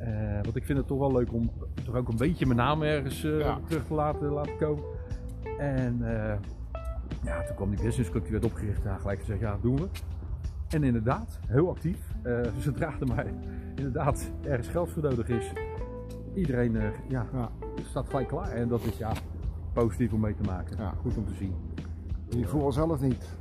[0.00, 1.50] Uh, want ik vind het toch wel leuk om
[1.84, 3.60] toch ook een beetje mijn naam ergens ja.
[3.66, 4.84] terug te laten, laten komen.
[5.58, 5.98] En
[7.24, 9.88] ja, toen kwam die businessclub, die werd opgericht, ja, gelijk gezegd, ja, doen we.
[10.68, 11.98] En inderdaad, heel actief.
[12.58, 13.26] zodra er maar
[13.74, 15.52] inderdaad ergens geld voor nodig is,
[16.34, 16.72] iedereen
[17.08, 17.50] ja, ja,
[17.88, 18.50] staat gelijk klaar.
[18.50, 19.12] En dat is ja,
[19.72, 20.76] positief om mee te maken.
[20.78, 20.94] Ja.
[21.00, 21.54] Goed om te zien.
[22.28, 23.36] Je voelt zelf niet?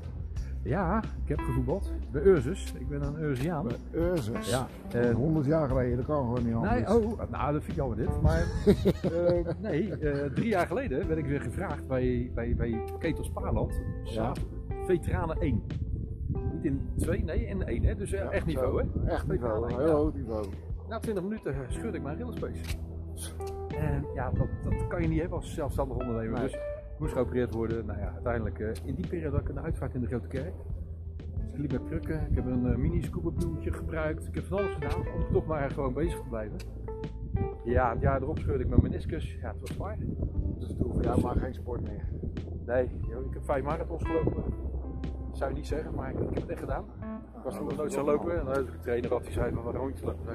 [0.63, 2.73] Ja, ik heb gevoetbald bij Ursus.
[2.79, 3.67] Ik ben een Ursiaan.
[3.67, 4.49] Bij Ursus.
[4.49, 6.73] Ja, Uh, eh, 100 jaar geleden, dat kan gewoon niet anders.
[6.73, 8.21] Nee, oh, nou dat vind ik jammer dit.
[8.21, 8.41] Maar
[9.01, 13.81] eh, nee, eh, drie jaar geleden werd ik weer gevraagd bij, bij, bij Ketels Paarland.
[14.03, 14.31] Ja.
[14.85, 15.63] Veteranen 1.
[16.53, 17.95] Niet in 2, nee in 1 hè.
[17.95, 19.09] Dus Ja, echt niveau hè.
[19.09, 19.93] Echt niveau, heel ja.
[19.93, 20.45] hoog niveau.
[20.89, 22.61] Na 20 minuten schud ik mijn rillenspace.
[23.75, 26.39] En ja, dat, dat kan je niet hebben als zelfstandig ondernemer.
[26.39, 26.49] Nee.
[26.49, 26.59] Dus
[26.99, 27.85] moest geopereerd worden.
[27.85, 30.53] Nou ja, uiteindelijk eh, in die periode had ik een uitvaart in de Grote Kerk.
[31.17, 32.27] Dus ik liep met krukken.
[32.29, 34.27] Ik heb een eh, mini scuba gebruikt.
[34.27, 36.57] Ik heb van alles gedaan om toch maar gewoon bezig te blijven.
[37.63, 39.33] Ja, het jaar erop scheurde ik mijn meniscus.
[39.41, 39.97] Ja, het was zwaar.
[40.59, 42.09] Dus toen voor jou maar geen sport meer.
[42.65, 44.43] Nee, joh, ik heb vijf marathons gelopen.
[45.29, 46.83] Dat zou je niet zeggen, maar ik, ik heb het echt gedaan.
[47.37, 48.39] Ik was Ja, nog dat nooit zo lopen.
[48.39, 50.33] En dan had ik een trainer had die zei van wat rondjes lopen.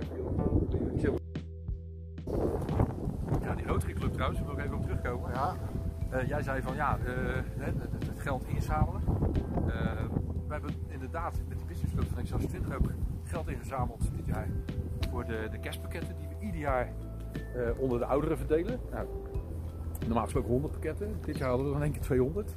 [3.42, 5.30] Ja, die Rotary Club trouwens, daar wil ik even op terugkomen.
[5.32, 5.54] Ja,
[6.10, 7.14] Eh, jij zei van ja, eh,
[7.58, 9.00] het, het- geld inzamelen.
[9.66, 9.72] Eh,
[10.46, 12.90] we hebben inderdaad met die business club van Exos 20 ook
[13.24, 14.48] geld ingezameld dit jaar
[15.10, 16.92] voor de, de kerstpakketten die we ieder jaar
[17.78, 18.80] onder de ouderen verdelen.
[18.90, 19.06] Nou,
[20.06, 22.56] normaal gesproken 100 pakketten, dit jaar hadden we in één keer 200.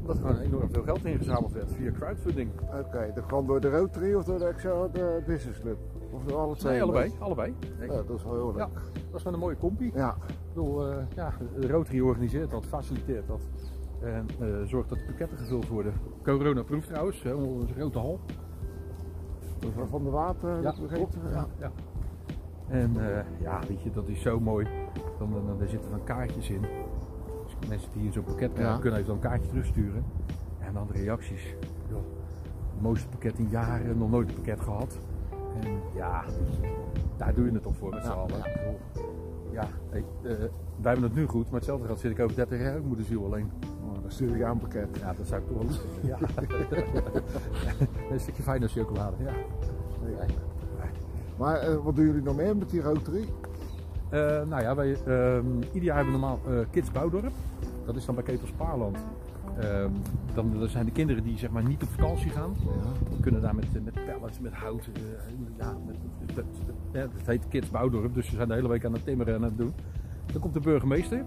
[0.00, 2.50] Omdat er gewoon enorm veel geld ingezameld werd via crowdfunding.
[2.78, 3.10] oké.
[3.14, 5.76] Dat kwam door de Rotary of door de Excel de Business Club?
[6.10, 6.72] Of door alle twee?
[6.72, 7.54] Nee, allebei, allebei.
[7.80, 8.56] Ja, dat is wel heel leuk.
[8.56, 8.68] Ja,
[9.12, 9.92] dat was met een mooie compie.
[9.94, 13.40] Ja, Ik bedoel, eh, ja, de Rotary organiseert dat, faciliteert dat.
[14.00, 15.92] En eh, zorgt dat de pakketten gevuld worden.
[16.22, 18.20] Corona-proof trouwens, hè, onze grote hal.
[19.90, 21.08] van- de water, Ja, dat begrepen.
[21.08, 21.32] klopt.
[21.32, 21.46] Ja.
[21.58, 21.70] Ja.
[22.68, 24.66] En eh, ja, weet je, dat is zo mooi.
[25.18, 26.60] Dan, dan, er zitten dan kaartjes in.
[27.44, 28.80] Dus mensen die hier zo'n pakket krijgen, Ja.
[28.80, 30.04] kunnen even dan een kaartje terugsturen.
[30.58, 31.54] En dan de reacties.
[31.88, 31.98] Joh,
[32.72, 34.98] het mooiste pakket in jaren, nog nooit een pakket gehad.
[35.60, 36.24] En ja,
[37.16, 38.42] daar doe je het toch voor met z'n Ja, allen.
[39.50, 39.68] ja.
[39.90, 40.30] Hey, eh,
[40.80, 43.04] wij hebben het nu goed, maar hetzelfde geld zit ik over 30 jaar ook moeder
[43.04, 43.50] ziel alleen.
[43.84, 44.88] Oh, dan stuur ik aan pakket.
[44.98, 46.18] Ja, dat zou ik toch wel vinden.
[46.18, 46.18] Ja.
[48.12, 49.16] een stukje fijne chocolade.
[49.18, 49.30] Ja.
[50.18, 50.26] Ja.
[51.36, 53.28] Maar eh, wat doen jullie nog meer met die Rotary?
[54.08, 56.38] Eh, nou ja, wij, ehm, ieder jaar hebben we normaal
[56.70, 57.32] Kids Bouwdorp.
[57.84, 58.98] Dat is dan bij Ketels Paarland.
[59.60, 59.90] Ehm,
[60.34, 62.54] dan zijn de kinderen die zeg maar niet op vakantie gaan.
[62.64, 62.70] Ja.
[63.20, 64.88] Kunnen daar met, eh, met pallets, met hout.
[64.92, 65.02] eh,
[65.58, 66.46] ja, met, met- met-
[66.92, 69.38] ja, het heet Kids Bouwdorp, dus ze zijn de hele week aan het timmeren en
[69.42, 69.72] aan het doen.
[70.32, 71.24] Dan komt de burgemeester.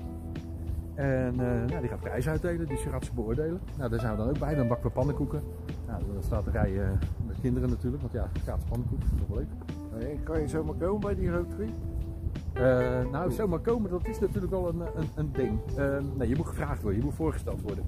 [0.95, 3.59] En eh, nou, die gaat prijzen uitdelen, dus die gaat ze beoordelen.
[3.77, 4.55] Nou, daar zijn we dan ook bij.
[4.55, 5.41] Dan bakken we pannenkoeken.
[5.87, 6.71] Nou, dan staat de rij
[7.27, 10.23] met kinderen natuurlijk, want ja, gratis pannenkoeken, dat is toch wel leuk.
[10.23, 11.69] Kan je zomaar komen bij die Rotary?
[12.53, 15.59] Eh, nou, zomaar komen, dat is natuurlijk wel een, een, een ding.
[15.77, 17.83] Eh, nee, je moet gevraagd worden, je moet voorgesteld worden.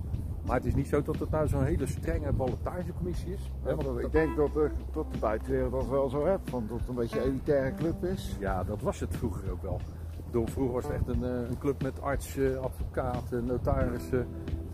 [0.47, 3.51] Maar het is niet zo dat het nou zo'n hele strenge ballotagecommissie is.
[3.63, 6.69] Hè, want dat- ik denk dat, de, dat de buitenwereld dat wel zo hebt, want
[6.69, 8.35] dat het een beetje een elitaire club is.
[8.39, 9.79] ja, dat was het vroeger ook wel.
[10.25, 14.27] Bedoel, vroeger was het echt een, eh, een club met artsen, advocaten, notarissen,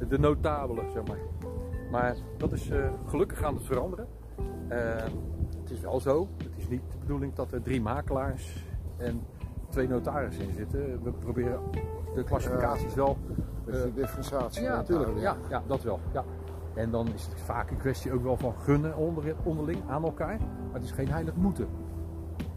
[0.10, 1.18] de notabelen, zeg maar.
[1.92, 4.08] Maar dat is eh, gelukkig aan het veranderen.
[4.68, 4.78] Eh,
[5.62, 8.66] het is wel zo, het is niet de bedoeling dat er drie makelaars
[8.98, 9.22] en
[9.70, 11.04] twee notarissen in zitten.
[11.04, 11.60] We proberen
[12.16, 13.18] de klassificaties wel
[13.68, 14.64] Eh, die differentiatie.
[14.64, 15.20] Ja, natuurlijk.
[15.20, 16.00] Ja, ja, dat wel.
[16.14, 16.24] Ja.
[16.74, 20.38] En dan is het vaak een kwestie ook wel van gunnen onder, onderling aan elkaar.
[20.40, 21.68] Maar het is geen heilig moeten.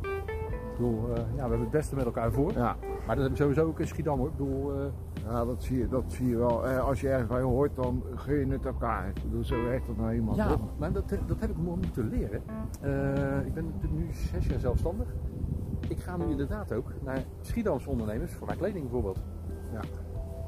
[0.00, 2.52] Ik bedoel, eh, ja, we hebben het beste met elkaar voor.
[2.52, 4.28] Ja, Maar dat hebben we sowieso ook in Schiedam hoor.
[4.28, 4.86] Ik bedoel, eh,
[5.26, 6.66] ja dat, zie je, dat zie je wel.
[6.66, 9.08] Eh, als je ergens bij hoort, dan gun je het elkaar.
[9.08, 10.34] Ik bedoel, zo werkt dat nou eenmaal.
[10.36, 10.60] ja, toch?
[10.78, 12.42] maar dat, dat heb ik mo- moeten leren.
[12.80, 15.06] Eh, ik ben nu zes jaar zelfstandig.
[15.88, 19.22] Ik ga nu inderdaad ook naar Schiedamse ondernemers, voor mijn kleding bijvoorbeeld.
[19.72, 19.80] Ja.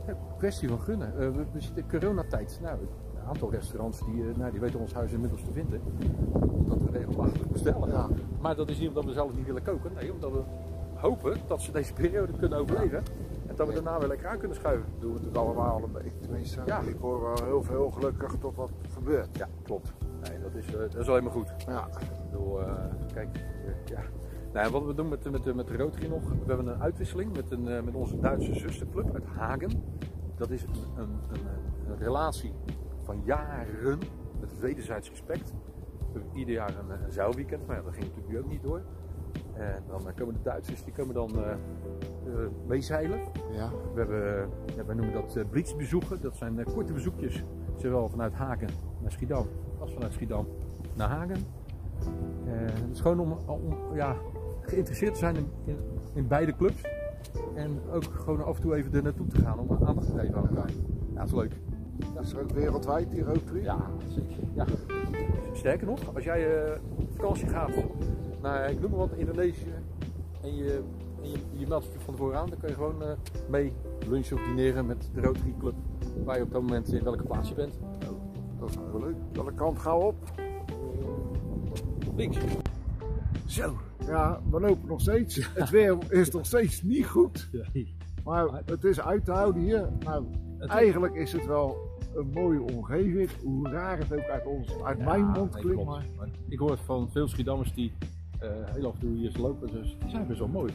[0.09, 1.13] Ja, kwestie van gunnen.
[1.13, 2.59] Eh, we, we zitten in coronatijd.
[2.63, 5.81] Nou, een aantal restaurants die, eh, nou, die weten ons huis inmiddels te vinden.
[6.41, 7.89] Omdat we regelmatig bestellen.
[7.89, 8.09] Ja.
[8.41, 9.91] Maar dat is niet omdat we zelf niet willen koken.
[9.95, 10.41] Nee, omdat we
[10.95, 13.03] hopen dat ze deze periode kunnen overleven.
[13.47, 14.89] En dat we daarna weer lekker aan kunnen schuiven.
[14.99, 16.19] doen we het allemaal een beetje.
[16.21, 16.81] Tenminste, Ja.
[16.81, 19.37] ik hoor wel heel veel gelukkig dat dat gebeurt.
[19.37, 19.93] Ja, klopt.
[20.23, 21.55] Nee, dat is, eh, dat is alleen maar goed.
[21.67, 22.59] Ja, Ik bedoel,
[23.15, 23.45] kijk,
[23.85, 24.01] ja.
[24.59, 27.51] Nou, wat we doen met, met, met de Rotary nog, we hebben een uitwisseling met,
[27.51, 29.71] een, eh, met onze Duitse zusterclub uit Hagen.
[30.37, 31.47] Dat is een, een, een,
[31.91, 32.53] een relatie
[33.03, 33.99] van jaren
[34.41, 35.51] met wederzijds respect.
[35.99, 38.63] We hebben ieder jaar een, een zeilweekend, maar ja, dat ging natuurlijk nu ook niet
[38.63, 38.83] door.
[39.55, 41.59] En dan eh, komen de Duitsers, die komen dan eh, eh,
[42.67, 43.21] meezeilen.
[43.51, 43.71] ja.
[43.95, 46.23] We hebben, ja, wij noemen dat uh.
[46.23, 47.45] Dat zijn eh, korte bezoekjes,
[47.77, 48.69] zowel vanuit Hagen
[49.01, 49.47] naar Schiedam
[49.79, 50.47] als vanuit Schiedam
[50.95, 51.37] naar Hagen.
[52.47, 54.17] Eh, het is gewoon om, om ja,
[54.69, 55.77] geïnteresseerd te zijn in, in,
[56.15, 56.83] in beide clubs.
[57.55, 60.35] En ook gewoon af en toe even er naartoe te gaan om aandacht te geven
[60.35, 60.71] aan elkaar.
[61.15, 61.53] Ja, dat is leuk.
[62.15, 63.63] Dat is er ook wereldwijd die Rotary?
[63.63, 64.37] Ja, zeker.
[64.55, 64.65] Ja.
[65.53, 67.71] Sterker nog, als jij eh, op vakantie gaat
[68.43, 69.73] naar, ik noem maar wat, Indonesië
[70.43, 70.83] en je,
[71.23, 73.09] en je, je meldt je van tevoren aan, dan kun je gewoon eh,
[73.49, 73.73] mee
[74.09, 75.75] lunchen of dineren met de Rotary Club
[76.25, 77.79] waar je op dat moment in welke plaats je bent.
[78.59, 79.17] dat is wel leuk.
[79.33, 80.17] Welke kant gaan we op?
[82.17, 82.39] Links.
[83.47, 83.77] Zo.
[84.09, 85.51] Ja, we lopen nog steeds.
[85.55, 87.51] Het weer is nog steeds niet goed.
[88.25, 89.89] Maar het is uit te houden hier.
[90.05, 90.25] Nou,
[90.59, 91.77] eigenlijk is het wel
[92.15, 93.31] een mooie omgeving.
[93.43, 95.85] Hoe raar het ook uit, ons, uit Ja, mijn mond nee, klinkt.
[95.85, 96.05] Maar
[96.49, 97.93] Ik hoor het van veel Schiedammers die
[98.41, 99.71] eh, heel af en toe hier lopen.
[99.71, 100.73] Dus die zijn best wel mooi.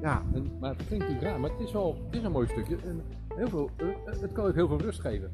[0.00, 2.46] ja, En, maar het klinkt natuurlijk raar, maar het is wel het is een mooi
[2.48, 2.76] stukje.
[2.76, 3.02] En
[3.34, 3.86] heel veel, eh,
[4.20, 5.30] het kan ook heel veel rust geven.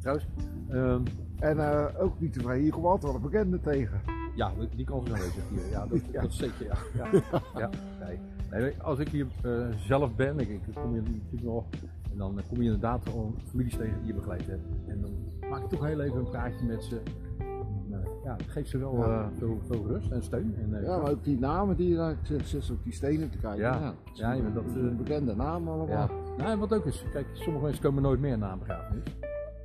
[0.00, 0.26] Trouwens,
[0.68, 1.02] ehm,
[1.38, 2.62] en eh, ook niet tevreden.
[2.62, 4.00] Hier komen altijd wel een bekende tegen.
[4.36, 5.70] Ja, die kans is aanwezig hier.
[5.70, 6.20] Ja, dat, Ja.
[6.20, 6.66] dat is zeker.
[6.94, 7.06] Ja.
[7.12, 7.40] Ja.
[7.56, 7.70] Ja.
[8.06, 8.18] Nee.
[8.50, 11.66] Nee, als ik hier eh, zelf ben, ik, ik kom je natuurlijk wel,
[12.12, 13.02] en dan kom je inderdaad
[13.48, 14.62] families tegen die je begeleid hebt.
[14.86, 15.10] En dan
[15.50, 17.00] maak ik toch heel even een praatje met ze.
[17.38, 20.54] En, eh, ja, het geeft ze wel eh, veel, veel rust en steun.
[20.72, 23.60] En, Ja, maar ook die namen die je daar zit, op die stenen te kijken.
[23.60, 23.80] Ja.
[23.80, 25.88] dat is Ja, dat, een- een bekende naam allemaal.
[25.88, 26.08] Ja.
[26.36, 29.02] Nou, en wat ook is, kijk, sommige mensen komen nooit meer na een begrafenis.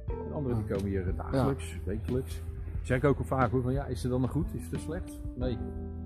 [0.08, 2.42] En anderen die komen hier dagelijks, wekelijks.
[2.82, 4.80] Zeg ik ook al vaak hoor, van ja, is het dan nog goed, is het
[4.80, 5.20] slecht?
[5.36, 5.58] Nee,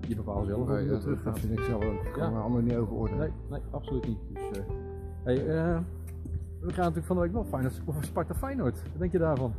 [0.08, 1.38] je bepaalt zelf Nee, dat, terug dat gaat.
[1.42, 2.02] vind ik zelf ook.
[2.04, 2.38] Ik kan Ja.
[2.38, 3.16] allemaal niet over.
[3.16, 4.18] Nee, nee, absoluut niet.
[4.32, 4.64] Dus, eh,
[5.24, 5.78] hey, eh,
[6.60, 8.82] we gaan natuurlijk van de week wel Feyenoord, of Sparta Feyenoord.
[8.82, 9.52] Wat denk je daarvan?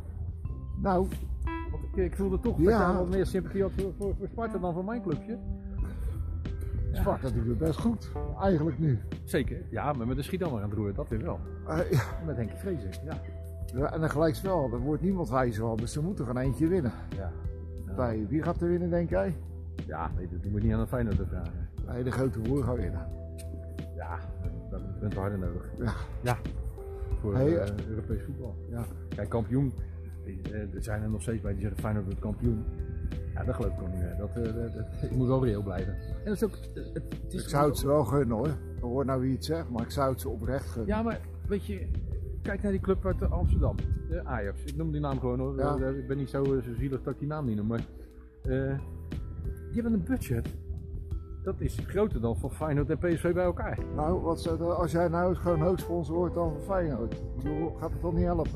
[0.82, 1.06] Nou,
[1.70, 2.78] Want ik, ik voelde toch Ja.
[2.86, 5.38] dat je wat meer sympathie had voor, voor, voor Sparta dan voor mijn clubje.
[6.92, 8.10] Sparta doet het best goed.
[8.40, 8.98] Eigenlijk nu.
[9.24, 11.38] Zeker, ja, maar met de Schiedammer aan het roeren, dat weer wel.
[11.68, 12.02] Eh, ja.
[12.26, 13.20] Met Henk Vrezen, ja.
[13.74, 14.70] Ja, en dan gelijkspel.
[14.72, 15.76] Er wordt niemand wijzer van.
[15.76, 16.92] Dus er moet er gewoon eentje winnen.
[17.16, 17.32] Ja,
[17.96, 19.36] Bij wie gaat er winnen, denk jij?
[19.86, 21.68] ja nee, dat moet je niet aan een Feyenoord vragen.
[21.86, 23.06] Nee, de grote broer gaat winnen.
[23.96, 24.18] Ja,
[24.70, 25.70] dat hebben we het harder nodig.
[25.78, 25.92] Ja.
[26.22, 26.36] Ja,
[27.20, 28.54] voor Hey, eh, Europees voetbal.
[28.70, 28.84] Ja.
[29.08, 29.72] Kijk, kampioen,
[30.24, 32.64] eh, er zijn er nog steeds bij die zeggen Feyenoord wordt kampioen.
[33.34, 34.16] Ja, dat geloof ik ook niet meer.
[34.18, 35.92] Dat, eh, dat, dat- ik moet wel reëel blijven.
[35.94, 36.90] En dat is ook, het,
[37.22, 38.48] het is Ik zou het ze wel gunnen hoor.
[38.48, 40.94] Ik hoor nou wie het zegt, maar ik zou het ze oprecht gunnen.
[40.96, 41.86] Ja, maar weet je,
[42.48, 43.76] kijk naar die club uit Amsterdam,
[44.08, 44.64] de Ajax.
[44.64, 45.56] Ik noem die naam gewoon hoor.
[45.56, 45.76] Ja.
[45.76, 47.86] Eh, Ik ben niet zo, eh, zo zielig dat ik die naam niet noem, maar
[48.42, 48.78] eh,
[49.72, 50.48] die hebben een budget.
[51.42, 53.78] Dat is groter dan van Feyenoord en PSV bij elkaar.
[53.94, 57.22] Nou, wat als jij nou gewoon hoofdsponsor wordt dan van Feyenoord,
[57.80, 58.50] gaat het dan niet helpen?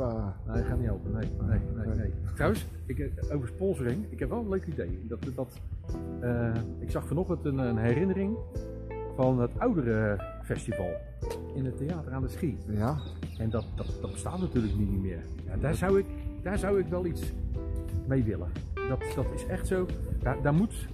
[0.46, 1.12] Nee, dat gaat niet helpen.
[1.12, 2.12] Nee, nee, nee, nee.
[2.34, 5.06] Trouwens, ik, eh, over sponsoring, ik heb wel een leuk idee.
[5.08, 5.60] Dat, dat,
[6.20, 8.36] eh, ik zag vanochtend een, een herinnering
[9.16, 10.90] van het oudere festival
[11.54, 12.58] in het theater aan de Schie.
[12.68, 12.96] Ja,
[13.38, 15.18] En dat, dat, dat bestaat natuurlijk niet meer.
[15.46, 16.06] Ja, daar, zou ik,
[16.42, 17.22] daar zou ik wel iets
[18.06, 18.48] mee willen.
[18.88, 19.86] Dat, dat is echt zo.
[20.22, 20.86] Daar, daar moet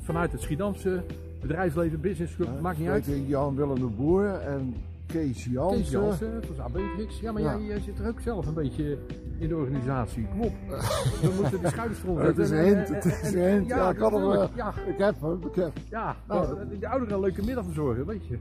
[0.00, 1.02] vanuit het Schiedamse
[1.40, 3.06] bedrijfsleven, businessclub, maakt niet uit.
[3.26, 4.74] Jan Willem de Boer en
[5.06, 5.78] Kees Jansen.
[5.80, 7.20] Kees Jansen, dat is Abetrix.
[7.20, 7.56] Ja, maar Ja.
[7.56, 8.98] Jij, jij zit er ook zelf een beetje
[9.38, 10.26] in de organisatie.
[10.28, 10.52] Kom op.
[11.22, 13.66] We moeten de schouders eronder Het is een hint, En- het is en- een hint.
[13.66, 14.50] Ja, ik natuurlijk.
[14.56, 15.72] Ja, Ik heb hem, ik heb.
[15.90, 16.16] ja.
[16.28, 18.38] Nou, de, de ouderen een leuke middag verzorgen, weet je.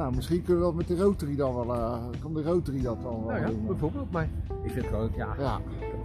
[0.00, 1.74] Nou, misschien kunnen we dat met de Rotary dan wel.
[1.74, 3.66] eh kan de Rotary dat dan wel Nou ja, doen?
[3.66, 4.10] bijvoorbeeld.
[4.10, 4.28] Maar
[4.62, 5.60] ik vind gewoon, ja, Ja,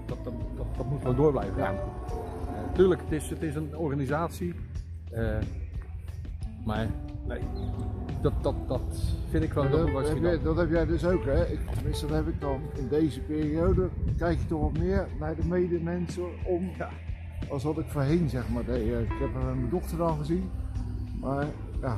[0.05, 1.75] dat, dat, dat, dat moet gewoon door blijven gaan.
[1.75, 4.53] Eh, tuurlijk, het is, het is een organisatie.
[5.11, 5.37] eh,
[6.65, 6.87] maar
[7.27, 7.39] nee,
[8.21, 8.81] dat, dat, dat
[9.29, 11.45] vind ik gewoon dat, dat, heb jij, dat heb jij dus ook, hè?
[11.45, 13.89] Ik, tenminste, dat heb ik dan in deze periode.
[14.17, 16.69] Kijk je toch wat meer naar de medemensen om.
[16.77, 16.89] Ja.
[17.49, 18.87] Als wat ik voorheen zeg maar deed.
[18.87, 20.49] Ik heb mijn dochter dan gezien.
[21.21, 21.45] Maar
[21.81, 21.97] ja,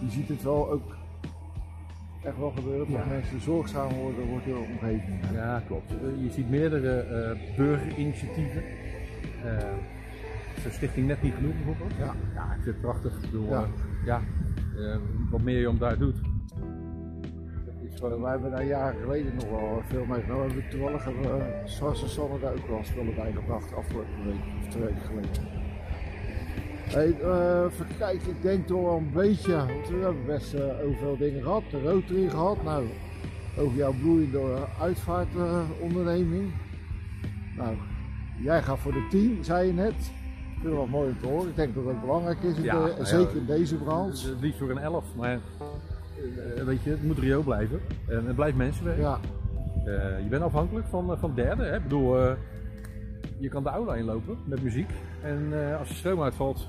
[0.00, 0.98] je ziet het wel ook
[2.24, 2.90] echt wel gebeuren.
[2.92, 3.04] Dat Ja.
[3.08, 5.18] mensen zorgzaam worden voor de omgeving.
[5.32, 5.90] Ja, klopt.
[5.90, 8.62] Eh, je ziet meerdere eh, burgerinitiatieven.
[9.44, 9.58] Eh
[10.62, 11.92] Zo'n stichting net niet genoeg bijvoorbeeld.
[11.98, 12.14] Ja.
[12.34, 13.14] Ja, ik vind het prachtig.
[13.14, 13.48] Ik bedoel,
[14.04, 14.20] Ja.
[15.30, 16.20] wat meer je om daar doet.
[18.20, 20.46] Wij hebben daar jaren geleden nog wel veel mee genomen.
[20.46, 24.24] We hebben toevallig hebben we Sas en Sanne daar ook wel spullen bij gebracht afgelopen
[24.24, 25.30] week of twee weken geleden.
[26.92, 30.86] Hey, eh, even kijken, ik denk toch wel een beetje, want we hebben best eh,
[30.86, 31.62] overal dingen gehad.
[31.70, 32.86] De Rotary gehad, nou,
[33.58, 34.40] over jouw bloeiende
[34.80, 36.52] uitvaartonderneming.
[37.56, 37.74] nou,
[38.42, 39.92] jij gaat voor de 10, zei je net.
[39.92, 41.48] Ik vind het wel mooi om te horen.
[41.48, 44.28] Ik denk dat dat belangrijk is, in Ja, de- ja, zeker in deze branche.
[44.28, 45.38] het liefst voor een elf, maar
[46.56, 47.80] eh, weet je, het moet reëel blijven.
[48.08, 48.98] En het blijft mensenwerk.
[48.98, 49.18] Ja,
[49.86, 51.68] Eh, je bent afhankelijk van, eh, van derden.
[51.68, 51.76] Hè?
[51.76, 52.32] Ik bedoel, eh,
[53.38, 54.90] je kan de aula inlopen met muziek.
[55.22, 56.68] En eh, als de stroom uitvalt,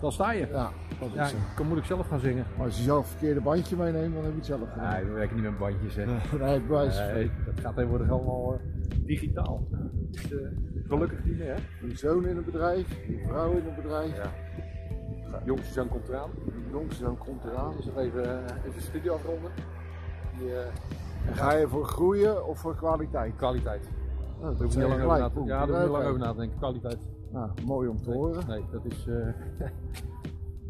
[0.00, 0.46] dan sta je.
[0.46, 0.70] ja,
[1.00, 1.36] dat is Ja, zo.
[1.76, 2.44] ik zelf gaan zingen.
[2.56, 4.92] Maar als je zelf een verkeerde bandje meeneemt, dan heb je het zelf gedaan.
[4.92, 5.94] Nee, we werken niet met bandjes.
[5.94, 6.04] Hè.
[6.38, 9.66] Nee, van Nee, dat gaat tegenwoordig allemaal eh, digitaal.
[10.10, 10.38] Dus, eh,
[10.88, 11.54] gelukkig niet meer.
[11.54, 11.86] Hè?
[11.86, 14.30] Je zoon in het bedrijf, je vrouw in het bedrijf, Ja.
[15.44, 16.30] Jongste zoon komt eraan.
[16.44, 17.72] je jongste zoon komt eraan.
[17.76, 19.50] Dus even, eh, even de studie afronden.
[20.38, 20.66] Die, eh,
[21.28, 23.36] En ga je voor groeien of voor kwaliteit?
[23.36, 23.88] kwaliteit.
[24.40, 26.30] Nou, Daar hoef zijn niet lang over na te Ja, daar hoef lang over na
[26.32, 26.58] te denken.
[26.58, 26.98] Kwaliteit.
[27.34, 28.46] Nou, mooi om te Nee, horen.
[28.46, 29.06] Nee, dat is.
[29.06, 29.26] eh,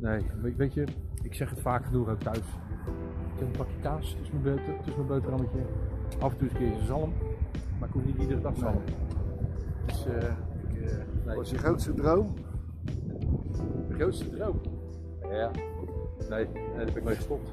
[0.06, 0.84] nee, weet, je,
[1.22, 2.38] ik zeg het vaak genoeg ook thuis.
[2.38, 5.58] Ik heb een pakje kaas tussen mijn, tussen mijn boterhammetje.
[6.20, 7.12] Af en toe een keer zalm.
[7.78, 8.82] Maar ik hoef niet iedere dag zalm.
[9.86, 10.96] Dus, eh, ik, eh,
[11.26, 11.36] nee.
[11.36, 12.34] Wat is je grootste droom?
[13.88, 14.60] De grootste droom?
[15.30, 15.50] Ja.
[16.30, 17.50] Nee, nee dat heb ik nooit gestopt.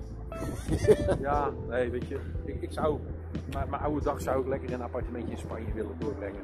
[1.21, 2.99] ja, nee, weet je, ik, ik zou,
[3.53, 6.41] mijn, mijn oude dag zou ik lekker in een appartementje in Spanje willen doorbrengen.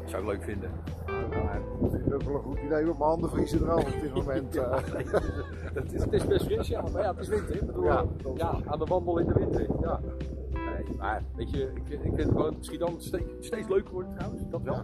[0.00, 0.70] Dat zou ik leuk vinden.
[1.90, 4.14] Vind ik ook wel een goed idee, want mijn handen vriezen er al op dit
[4.24, 4.54] moment.
[4.54, 4.82] ja, eh.
[5.74, 7.54] het, is, het is best fris, ja, maar ja, het is winter.
[7.54, 8.04] Ik bedoel, Ja,
[8.34, 9.66] ja, aan de wandel in de winter.
[9.80, 10.00] Ja.
[10.52, 14.62] Nee, maar weet je, ik, ik vind gewoon Schiedam steeds, steeds leuker worden trouwens, dat
[14.62, 14.82] wel.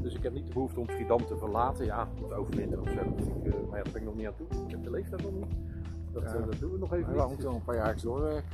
[0.00, 2.98] Dus ik heb niet de behoefte om Schiedam te verlaten, ja, te overwinteren of zo.
[3.00, 4.46] Ik, eh, maar ja, daar ben ik nog niet aan toe.
[4.64, 5.46] Ik heb de leeftijd nog niet.
[6.12, 6.28] Dat, Ja.
[6.34, 7.26] eh, dat doen we nog even we niet.
[7.28, 8.50] moeten nog een paar jaar doorwerken.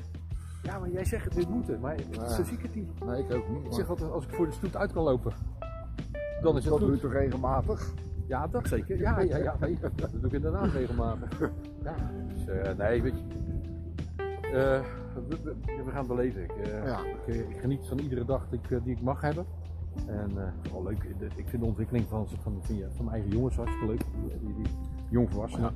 [0.62, 2.28] Ja, maar jij zegt het dit moeten, maar Ja.
[2.28, 3.04] zo zie ik het niet.
[3.04, 3.64] Nee, ik ook niet.
[3.64, 5.32] Ik zeg altijd, als ik voor de stoet uit kan lopen,
[6.42, 7.00] dan is het dat doe je goed.
[7.02, 7.92] toch regelmatig?
[8.26, 8.98] Ja, dat zeker.
[8.98, 11.38] Ja, ja, ja, nee, dat doe ik inderdaad regelmatig.
[11.82, 11.94] Ja,
[12.34, 13.24] dus eh, nee, weet je.
[14.42, 14.80] eh,
[15.28, 16.42] we, we- we gaan het beleven.
[16.42, 16.98] Ik, eh, Ja.
[17.26, 19.44] ik, ik geniet van iedere dag die ik, die ik mag hebben.
[20.06, 20.30] En
[20.62, 21.02] vooral leuk,
[21.36, 22.62] ik vind de ontwikkeling van, van, van,
[22.96, 24.02] van mijn eigen jongens hartstikke leuk.
[24.40, 24.66] Die, die
[25.08, 25.74] jongvolwassenen.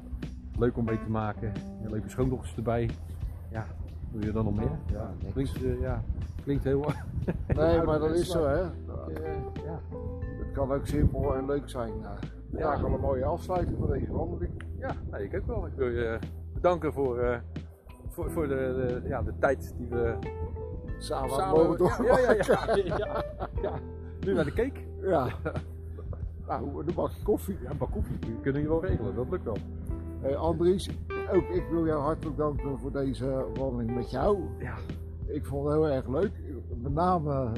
[0.59, 1.53] Leuk om mee te maken.
[1.88, 2.90] Leuke schoondochters erbij.
[3.51, 3.66] Ja,
[4.12, 4.79] doe je dan nog meer?
[4.92, 6.03] Ja, klinkt, ja,
[6.44, 6.85] klinkt heel.
[7.46, 8.59] Nee, maar dat is zo, hè.
[8.61, 8.70] Ja.
[10.52, 11.92] Het kan ook simpel en leuk zijn.
[12.00, 12.18] Ja.
[12.58, 12.74] Ja.
[12.74, 14.62] Al een mooie afsluiting van deze wandeling.
[14.78, 15.66] Ja, ik ook wel.
[15.66, 16.18] Ik wil je
[16.54, 17.38] bedanken voor, eh,
[18.08, 18.54] voor, voor de,
[19.02, 20.16] de, ja, de tijd die we
[20.98, 21.76] Samen, samen...
[21.78, 23.24] mogen ja, ja,
[23.62, 23.74] ja.
[24.20, 24.80] Nu naar de cake.
[25.02, 25.28] Ja.
[26.46, 27.58] Nou, een bakje koffie.
[27.62, 28.18] Ja, een bak koffie.
[28.18, 29.56] Die kunnen je wel regelen, dat lukt wel.
[30.20, 30.90] Hey Andries,
[31.32, 34.38] ook ik wil jou hartelijk danken voor deze wandeling met jou.
[34.58, 34.74] Ja.
[35.26, 36.32] Ik vond het heel erg leuk.
[36.82, 37.52] Met name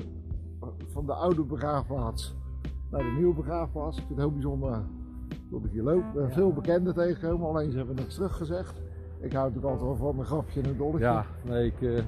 [0.93, 2.37] van de oude begraafplaats
[2.95, 3.97] naar de nieuwe begraafplaats.
[3.99, 4.83] Ik vind het heel bijzonder
[5.51, 5.99] dat ik hier loop.
[5.99, 8.83] Ik ben veel bekenden tegengekomen, alleen ze hebben niks teruggezegd.
[9.21, 11.05] Ik hou natuurlijk altijd wel van een grapje en een dolletje.
[11.05, 12.03] Ja, nee, ik, eh,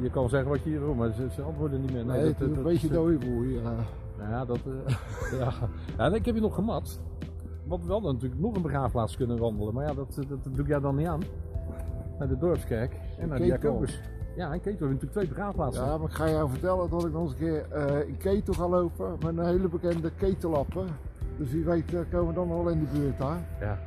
[0.00, 2.04] je kan zeggen wat je hier wil, maar ze, ze antwoorden niet meer.
[2.04, 3.58] nee, het is een beetje dode boel hier.
[3.58, 3.70] eh.
[4.18, 4.58] Nou ja, dat...
[4.58, 4.94] eh,
[5.40, 5.52] ja.
[5.98, 7.00] ja, nee, ik heb je nog gemat.
[7.64, 10.60] Want we hadden natuurlijk nog een begraafplaats kunnen wandelen, maar ja, dat, dat, dat doe
[10.64, 11.20] ik jou dan niet aan.
[12.18, 13.46] Naar de dorpskerk en naar de.
[13.46, 14.00] Jacobus.
[14.38, 15.84] Ja, en Ketel, we hebben natuurlijk twee begraafplaatsen.
[15.84, 18.54] Ja, maar ik ga jou vertellen dat ik nog eens een keer eh, in Ketel
[18.54, 20.86] ga lopen met een hele bekende ketellappen.
[21.36, 23.46] Dus wie weet eh, komen we dan wel in de buurt daar.
[23.60, 23.78] Ja.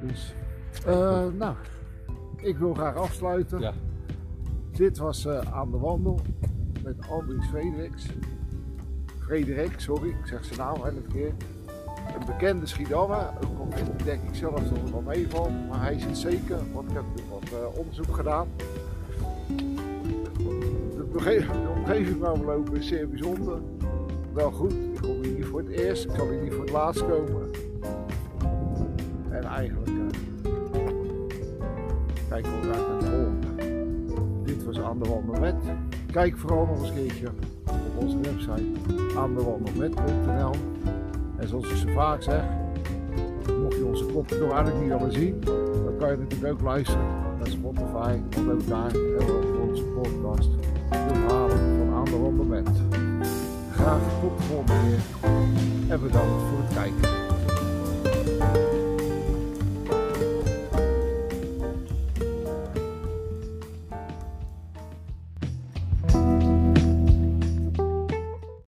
[0.00, 0.34] Dus,
[0.86, 1.54] eh, nou,
[2.36, 3.60] ik wil graag afsluiten.
[3.60, 3.72] Ja.
[4.70, 6.20] Dit was aan de wandel
[6.82, 8.06] met Andries Frederiks.
[9.18, 11.32] Frederik, sorry, ik zeg zijn naam elke keer.
[12.18, 16.04] Een bekende Schiedammer, ook al denk ik zelf dat het wel meevalt, maar hij is
[16.04, 18.48] het zeker, want ik heb natuurlijk wat onderzoek gedaan.
[21.12, 23.58] De, omge- de omgeving waar we lopen is zeer bijzonder.
[24.32, 26.72] Wel goed, ik kom hier niet voor het eerst, ik zal hier niet voor het
[26.72, 27.50] laatst komen.
[29.30, 30.50] En eigenlijk eh,
[32.28, 33.46] kijken we naar de volgende.
[34.44, 35.54] Dit was Aan de met.
[36.10, 37.26] Kijk vooral nog eens een keertje
[37.66, 38.64] op onze website
[39.18, 40.50] aandewandelmet.nl
[41.36, 42.42] En zoals ik zo vaak zeg,
[43.62, 45.40] mocht je onze kop nog eigenlijk niet willen zien,
[45.84, 47.06] dan kan je natuurlijk ook luisteren
[47.38, 50.50] naar Spotify, want ook daar hebben onze podcast
[50.92, 51.58] de verhalen
[51.94, 52.68] van de Wandel met.
[53.72, 54.96] Graag tot de volgende
[55.88, 57.21] en bedankt voor het kijken.